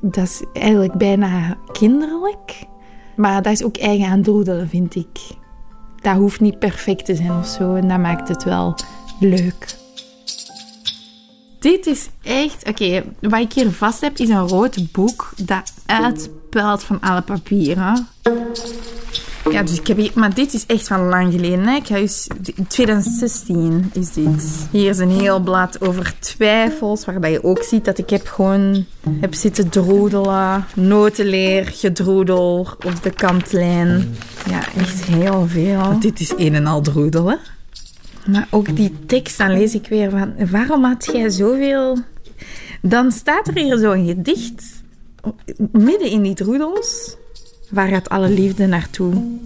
Dat 0.01 0.25
is 0.25 0.45
eigenlijk 0.53 0.93
bijna 0.93 1.57
kinderlijk, 1.73 2.67
maar 3.17 3.43
dat 3.43 3.53
is 3.53 3.65
ook 3.65 3.77
eigen 3.77 4.09
aan 4.09 4.23
doodelen, 4.23 4.69
vind 4.69 4.95
ik. 4.95 5.38
Dat 6.09 6.17
hoeft 6.17 6.41
niet 6.41 6.59
perfect 6.59 7.05
te 7.05 7.15
zijn 7.15 7.33
of 7.33 7.47
zo 7.47 7.75
en 7.75 7.89
dat 7.89 7.99
maakt 7.99 8.29
het 8.29 8.45
wel 8.45 8.75
leuk. 9.21 9.77
Dit 11.59 11.87
is 11.87 12.09
echt... 12.23 12.69
Oké, 12.69 13.05
wat 13.21 13.41
ik 13.41 13.53
hier 13.53 13.71
vast 13.71 14.01
heb 14.01 14.19
is 14.19 14.29
een 14.29 14.49
rood 14.49 14.93
boek 14.93 15.33
dat 15.37 15.73
uitpuilt 15.87 16.83
van 16.83 17.01
alle 17.01 17.23
papieren. 17.23 18.09
Ja, 19.51 19.63
dus 19.63 19.79
ik 19.81 19.87
heb 19.87 19.97
hier, 19.97 20.11
maar 20.15 20.35
dit 20.35 20.55
is 20.55 20.67
echt 20.67 20.87
van 20.87 21.09
lang 21.09 21.33
geleden. 21.33 21.67
Hè. 21.67 21.77
Ik 21.77 21.87
ga 21.87 21.97
eens, 21.97 22.27
2016 22.69 23.91
is 23.93 24.13
dit. 24.13 24.69
Hier 24.71 24.89
is 24.89 24.99
een 24.99 25.11
heel 25.11 25.41
blad 25.41 25.81
over 25.81 26.15
twijfels, 26.19 27.05
waarbij 27.05 27.31
je 27.31 27.45
ook 27.45 27.63
ziet 27.63 27.85
dat 27.85 27.99
ik 27.99 28.11
heb 28.11 28.27
gewoon 28.27 28.87
heb 29.21 29.35
zitten 29.35 29.69
droedelen. 29.69 30.65
Notenleer, 30.75 31.65
gedroedel 31.67 32.69
op 32.87 33.03
de 33.03 33.11
kantlijn. 33.11 34.17
Ja, 34.51 34.61
echt 34.77 35.05
heel 35.05 35.47
veel. 35.49 35.99
dit 36.01 36.21
is 36.21 36.33
een 36.37 36.55
en 36.55 36.67
al 36.67 36.81
droedelen. 36.81 37.39
Maar 38.27 38.49
ook 38.51 38.77
die 38.77 38.95
tekst, 39.07 39.39
dan 39.39 39.51
lees 39.51 39.75
ik 39.75 39.87
weer 39.87 40.11
van... 40.11 40.35
Waarom 40.51 40.85
had 40.85 41.09
jij 41.13 41.31
zoveel... 41.31 41.99
Dan 42.83 43.13
staat 43.13 43.49
er 43.49 43.55
hier 43.55 43.79
zo'n 43.79 44.07
gedicht 44.07 44.83
midden 45.73 46.11
in 46.11 46.23
die 46.23 46.35
droedels. 46.35 47.17
Waar 47.71 47.89
gaat 47.89 48.09
alle 48.09 48.29
liefde 48.29 48.67
naartoe 48.67 49.39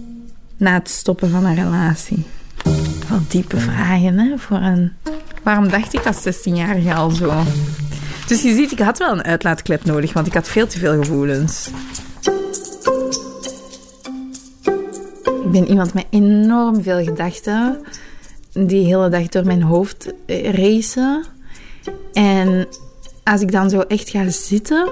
na 0.57 0.73
het 0.73 0.89
stoppen 0.89 1.29
van 1.29 1.45
een 1.45 1.55
relatie? 1.55 2.25
Wat 3.09 3.31
diepe 3.31 3.57
vragen, 3.57 4.17
hè? 4.19 4.37
Voor 4.37 4.57
een... 4.57 4.91
Waarom 5.43 5.69
dacht 5.69 5.93
ik 5.93 6.05
als 6.05 6.27
16-jarige 6.27 6.93
al 6.93 7.09
zo? 7.09 7.43
Dus 8.27 8.41
je 8.41 8.53
ziet, 8.53 8.71
ik 8.71 8.79
had 8.79 8.97
wel 8.97 9.11
een 9.11 9.23
uitlaatklep 9.23 9.85
nodig, 9.85 10.13
want 10.13 10.27
ik 10.27 10.33
had 10.33 10.47
veel 10.47 10.67
te 10.67 10.79
veel 10.79 11.01
gevoelens. 11.01 11.69
Ik 15.43 15.51
ben 15.51 15.67
iemand 15.67 15.93
met 15.93 16.05
enorm 16.09 16.83
veel 16.83 17.03
gedachten 17.03 17.79
die 18.53 18.85
hele 18.85 19.09
dag 19.09 19.27
door 19.27 19.45
mijn 19.45 19.61
hoofd 19.61 20.13
eh, 20.25 20.53
racen. 20.53 21.25
En 22.13 22.67
als 23.23 23.41
ik 23.41 23.51
dan 23.51 23.69
zo 23.69 23.79
echt 23.79 24.09
ga 24.09 24.29
zitten 24.29 24.89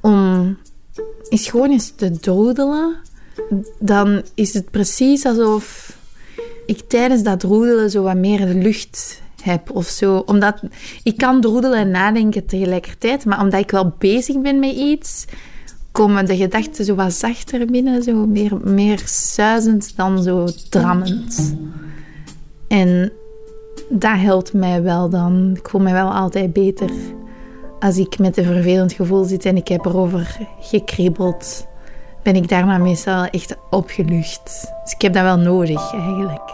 om 0.00 0.56
eens 1.28 1.48
gewoon 1.48 1.70
eens 1.70 1.92
te 1.96 2.16
dodelen, 2.20 2.96
dan 3.78 4.22
is 4.34 4.54
het 4.54 4.70
precies 4.70 5.24
alsof 5.24 5.96
ik 6.66 6.80
tijdens 6.88 7.22
dat 7.22 7.42
roedelen 7.42 7.90
zo 7.90 8.02
wat 8.02 8.16
meer 8.16 8.46
de 8.46 8.54
lucht 8.54 9.22
heb 9.42 9.70
of 9.70 9.86
zo. 9.86 10.16
Omdat 10.26 10.62
ik 11.02 11.16
kan 11.16 11.40
droedelen 11.40 11.78
en 11.78 11.90
nadenken 11.90 12.46
tegelijkertijd, 12.46 13.24
maar 13.24 13.40
omdat 13.40 13.60
ik 13.60 13.70
wel 13.70 13.94
bezig 13.98 14.40
ben 14.40 14.58
met 14.58 14.74
iets, 14.74 15.24
komen 15.92 16.26
de 16.26 16.36
gedachten 16.36 16.84
zo 16.84 16.94
wat 16.94 17.12
zachter 17.12 17.66
binnen, 17.66 18.02
zo 18.02 18.26
meer, 18.26 18.56
meer 18.64 19.02
suizend 19.04 19.96
dan 19.96 20.22
zo 20.22 20.48
drammend. 20.70 21.56
En 22.68 23.12
Dat 23.88 24.18
helpt 24.18 24.52
mij 24.52 24.82
wel 24.82 25.08
dan. 25.08 25.56
Ik 25.56 25.68
voel 25.68 25.80
me 25.80 25.92
wel 25.92 26.12
altijd 26.12 26.52
beter 26.52 26.90
als 27.80 27.96
ik 27.96 28.18
met 28.18 28.36
een 28.36 28.44
vervelend 28.44 28.92
gevoel 28.92 29.24
zit 29.24 29.44
en 29.44 29.56
ik 29.56 29.68
heb 29.68 29.84
erover 29.84 30.38
gekriebeld. 30.60 31.66
Ben 32.22 32.36
ik 32.36 32.48
daarna 32.48 32.78
meestal 32.78 33.24
echt 33.24 33.56
opgelucht. 33.70 34.72
Dus 34.82 34.92
ik 34.92 35.02
heb 35.02 35.12
dat 35.12 35.22
wel 35.22 35.38
nodig 35.38 35.92
eigenlijk. 35.92 36.52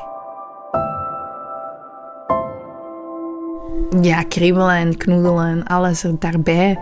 Ja, 4.00 4.22
kriebelen 4.22 4.70
en 4.70 4.96
knoedelen 4.96 5.46
en 5.46 5.64
alles 5.64 6.04
er 6.04 6.18
daarbij, 6.18 6.78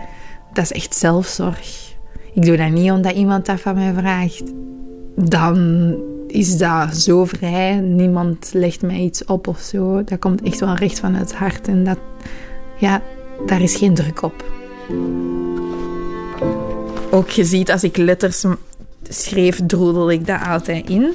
dat 0.53 0.64
is 0.64 0.72
echt 0.72 0.95
zelfzorg. 0.95 1.97
Ik 2.32 2.45
doe 2.45 2.57
dat 2.57 2.70
niet 2.70 2.91
omdat 2.91 3.12
iemand 3.12 3.47
dat 3.47 3.61
van 3.61 3.74
mij 3.74 3.93
vraagt. 3.93 4.43
Dan 5.14 5.95
is 6.26 6.59
dat 6.59 6.97
zo 6.97 7.24
vrij. 7.24 7.74
Niemand 7.74 8.51
legt 8.53 8.82
mij 8.82 8.99
iets 8.99 9.24
op 9.24 9.47
of 9.47 9.59
zo. 9.59 10.05
Dat 10.05 10.18
komt 10.18 10.43
echt 10.43 10.61
wel 10.61 10.74
recht 10.74 11.01
van 11.01 11.14
het 11.14 11.34
hart. 11.34 11.68
En 11.68 11.84
dat, 11.84 11.99
ja, 12.76 13.03
daar 13.47 13.61
is 13.61 13.76
geen 13.76 13.95
druk 13.95 14.22
op. 14.22 14.45
Ook 17.11 17.30
je 17.30 17.45
ziet, 17.45 17.70
als 17.70 17.84
ik 17.84 17.97
letters 17.97 18.45
schreef, 19.09 19.61
droedel 19.66 20.11
ik 20.11 20.26
dat 20.26 20.41
altijd 20.47 20.89
in. 20.89 21.12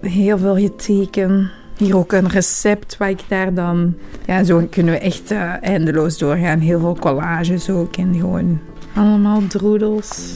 Heel 0.00 0.38
veel 0.38 0.56
geteken. 0.56 1.50
Hier 1.76 1.96
ook 1.96 2.12
een 2.12 2.28
recept 2.28 2.96
waar 2.96 3.10
ik 3.10 3.20
daar 3.28 3.54
dan... 3.54 3.94
Ja, 4.26 4.44
zo 4.44 4.66
kunnen 4.70 4.94
we 4.94 5.00
echt 5.00 5.32
uh, 5.32 5.52
eindeloos 5.60 6.18
doorgaan. 6.18 6.58
Heel 6.58 6.80
veel 6.80 6.96
collages 7.00 7.70
ook 7.70 7.96
en 7.96 8.14
gewoon 8.14 8.60
allemaal 8.94 9.46
droedels. 9.46 10.34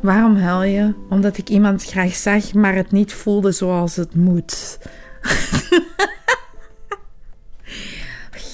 Waarom 0.00 0.36
huil 0.36 0.62
je? 0.62 0.94
Omdat 1.08 1.38
ik 1.38 1.48
iemand 1.48 1.84
graag 1.84 2.14
zag, 2.14 2.52
maar 2.52 2.74
het 2.74 2.92
niet 2.92 3.12
voelde 3.12 3.52
zoals 3.52 3.96
het 3.96 4.14
moet. 4.14 4.78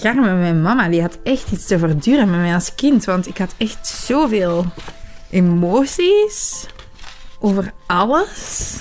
Mijn 0.03 0.62
mama, 0.62 0.88
die 0.88 1.00
had 1.00 1.18
echt 1.22 1.53
iets 1.53 1.66
te 1.66 1.78
verduren 1.78 2.30
met 2.30 2.40
mij 2.40 2.55
als 2.55 2.74
kind. 2.74 3.05
Want 3.05 3.26
ik 3.26 3.38
had 3.38 3.55
echt 3.59 3.86
zoveel 3.86 4.64
emoties 5.30 6.66
over 7.40 7.72
alles. 7.86 8.76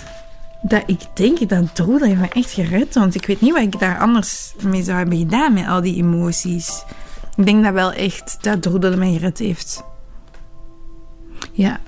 Dat 0.62 0.84
ik 0.86 1.02
denk 1.14 1.50
dat 1.50 1.76
Droe 1.76 2.06
heeft 2.06 2.20
me 2.20 2.28
echt 2.28 2.52
gered. 2.52 2.94
Want 2.94 3.16
ik 3.16 3.26
weet 3.26 3.42
niet 3.42 3.54
wat 3.54 3.62
ik 3.62 3.80
daar 3.80 4.00
anders 4.00 4.54
mee 4.64 4.84
zou 4.84 4.98
hebben 4.98 5.18
gedaan 5.18 5.54
met 5.54 5.68
al 5.68 5.82
die 5.82 5.96
emoties. 5.96 6.84
Ik 7.36 7.46
denk 7.46 7.64
dat 7.64 7.74
wel 7.74 7.92
echt 7.92 8.38
dat 8.44 8.62
Droedel 8.62 8.98
mij 8.98 9.12
gered 9.12 9.38
heeft. 9.38 9.84
Ja. 11.52 11.80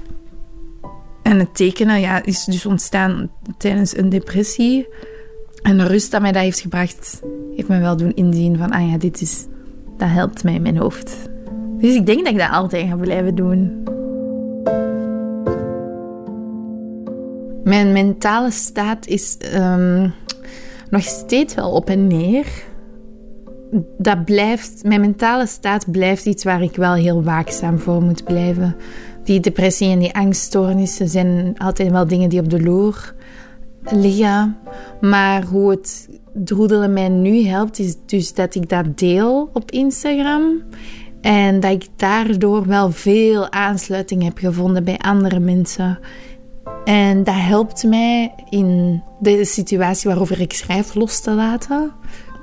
En 1.24 1.40
het 1.40 1.56
tekenen 1.56 2.00
ja, 2.00 2.24
is 2.24 2.44
dus 2.44 2.66
ontstaan 2.66 3.32
tijdens 3.58 3.98
een 3.98 4.10
depressie. 4.10 4.88
En 5.64 5.78
de 5.78 5.88
rust 5.88 6.12
dat 6.12 6.22
mij 6.22 6.32
dat 6.32 6.42
heeft 6.42 6.60
gebracht, 6.60 7.22
heeft 7.56 7.68
me 7.68 7.80
wel 7.80 7.98
doen 7.98 8.14
inzien 8.14 8.58
van, 8.58 8.72
ah 8.72 8.92
ja, 8.92 8.98
dit 8.98 9.22
is, 9.22 9.46
dat 9.98 10.10
helpt 10.10 10.44
mij 10.44 10.54
in 10.54 10.62
mijn 10.62 10.78
hoofd. 10.78 11.30
Dus 11.80 11.96
ik 11.96 12.06
denk 12.06 12.24
dat 12.24 12.34
ik 12.34 12.40
dat 12.40 12.50
altijd 12.50 12.88
ga 12.88 12.96
blijven 12.96 13.36
doen. 13.36 13.84
Mijn 17.64 17.92
mentale 17.92 18.52
staat 18.52 19.08
is 19.08 19.38
um, 19.56 20.14
nog 20.90 21.02
steeds 21.02 21.54
wel 21.54 21.72
op 21.72 21.90
en 21.90 22.08
neer. 22.08 22.46
Dat 23.98 24.26
blijft, 24.26 24.84
mijn 24.84 25.02
mentale 25.02 25.48
staat 25.48 25.92
blijft 25.92 26.26
iets 26.26 26.44
waar 26.44 26.62
ik 26.62 26.76
wel 26.76 26.94
heel 26.94 27.24
waakzaam 27.24 27.80
voor 27.80 28.02
moet 28.02 28.24
blijven. 28.24 28.76
Die 29.24 29.40
depressie 29.40 29.92
en 29.92 30.00
die 30.00 30.16
angststoornissen 30.16 31.10
zijn 31.10 31.56
altijd 31.58 31.92
wel 31.92 32.08
dingen 32.08 32.30
die 32.30 32.40
op 32.40 32.50
de 32.50 32.62
loer 32.62 33.14
liggen. 33.92 34.58
Maar 35.02 35.44
hoe 35.44 35.70
het 35.70 36.10
droedelen 36.34 36.94
mij 36.94 37.10
nu 37.10 37.46
helpt, 37.46 37.80
is 37.80 37.96
dus 38.06 38.34
dat 38.34 38.56
ik 38.56 38.70
dat 38.70 38.98
deel 38.98 39.50
op 39.54 39.72
Instagram. 39.72 40.62
En 41.22 41.60
dat 41.60 41.72
ik 41.72 41.88
daardoor 41.96 42.68
wel 42.68 42.92
veel 42.92 43.52
aansluiting 43.52 44.24
heb 44.24 44.38
gevonden 44.38 44.84
bij 44.84 44.98
andere 44.98 45.40
mensen. 45.40 46.00
En 46.86 47.24
dat 47.24 47.36
helpt 47.38 47.84
mij 47.84 48.34
in 48.50 49.02
de 49.20 49.46
situatie 49.46 50.10
waarover 50.10 50.42
ik 50.42 50.54
schrijf 50.54 50.96
los 50.96 51.20
te 51.20 51.32
laten. 51.32 51.92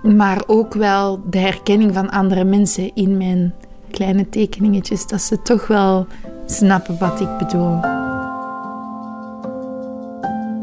Maar 0.03 0.43
ook 0.47 0.74
wel 0.74 1.20
de 1.30 1.38
herkenning 1.38 1.95
van 1.95 2.11
andere 2.11 2.45
mensen 2.45 2.91
in 2.95 3.16
mijn 3.16 3.55
kleine 3.91 4.28
tekeningetjes. 4.28 5.07
Dat 5.07 5.20
ze 5.20 5.43
toch 5.43 5.66
wel 5.66 6.07
snappen 6.47 6.99
wat 6.99 7.20
ik 7.20 7.38
bedoel. 7.38 7.80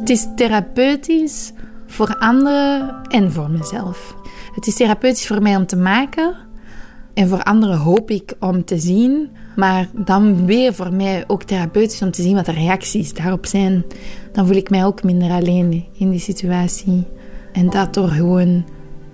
Het 0.07 0.17
is 0.17 0.27
therapeutisch 0.35 1.51
voor 1.87 2.17
anderen 2.17 3.01
en 3.09 3.31
voor 3.31 3.49
mezelf. 3.49 4.15
Het 4.55 4.67
is 4.67 4.75
therapeutisch 4.75 5.27
voor 5.27 5.41
mij 5.41 5.55
om 5.55 5.65
te 5.65 5.75
maken 5.75 6.35
en 7.13 7.27
voor 7.27 7.43
anderen 7.43 7.77
hoop 7.77 8.11
ik 8.11 8.33
om 8.39 8.65
te 8.65 8.77
zien, 8.77 9.29
maar 9.55 9.87
dan 9.93 10.45
weer 10.45 10.73
voor 10.73 10.93
mij 10.93 11.23
ook 11.27 11.43
therapeutisch 11.43 12.01
om 12.01 12.11
te 12.11 12.21
zien 12.21 12.35
wat 12.35 12.45
de 12.45 12.51
reacties 12.51 13.13
daarop 13.13 13.45
zijn. 13.45 13.85
Dan 14.31 14.47
voel 14.47 14.55
ik 14.55 14.69
mij 14.69 14.85
ook 14.85 15.03
minder 15.03 15.31
alleen 15.31 15.85
in 15.93 16.09
die 16.09 16.19
situatie. 16.19 17.07
En 17.53 17.69
dat 17.69 17.93
door 17.93 18.09
gewoon 18.09 18.65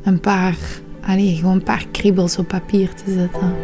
een 0.04 0.20
paar, 0.20 0.58
allez, 1.02 1.40
gewoon 1.40 1.56
een 1.56 1.64
paar 1.64 1.86
kriebels 1.92 2.38
op 2.38 2.48
papier 2.48 2.94
te 2.94 3.14
zetten. 3.14 3.56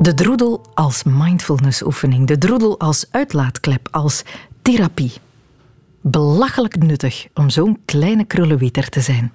De 0.00 0.14
droedel 0.14 0.66
als 0.74 1.02
mindfulnessoefening, 1.02 2.26
de 2.26 2.38
droedel 2.38 2.78
als 2.78 3.06
uitlaatklep, 3.10 3.88
als 3.90 4.22
therapie. 4.62 5.12
Belachelijk 6.00 6.82
nuttig 6.82 7.26
om 7.34 7.50
zo'n 7.50 7.78
kleine 7.84 8.24
krullenwieter 8.24 8.88
te 8.88 9.00
zijn. 9.00 9.32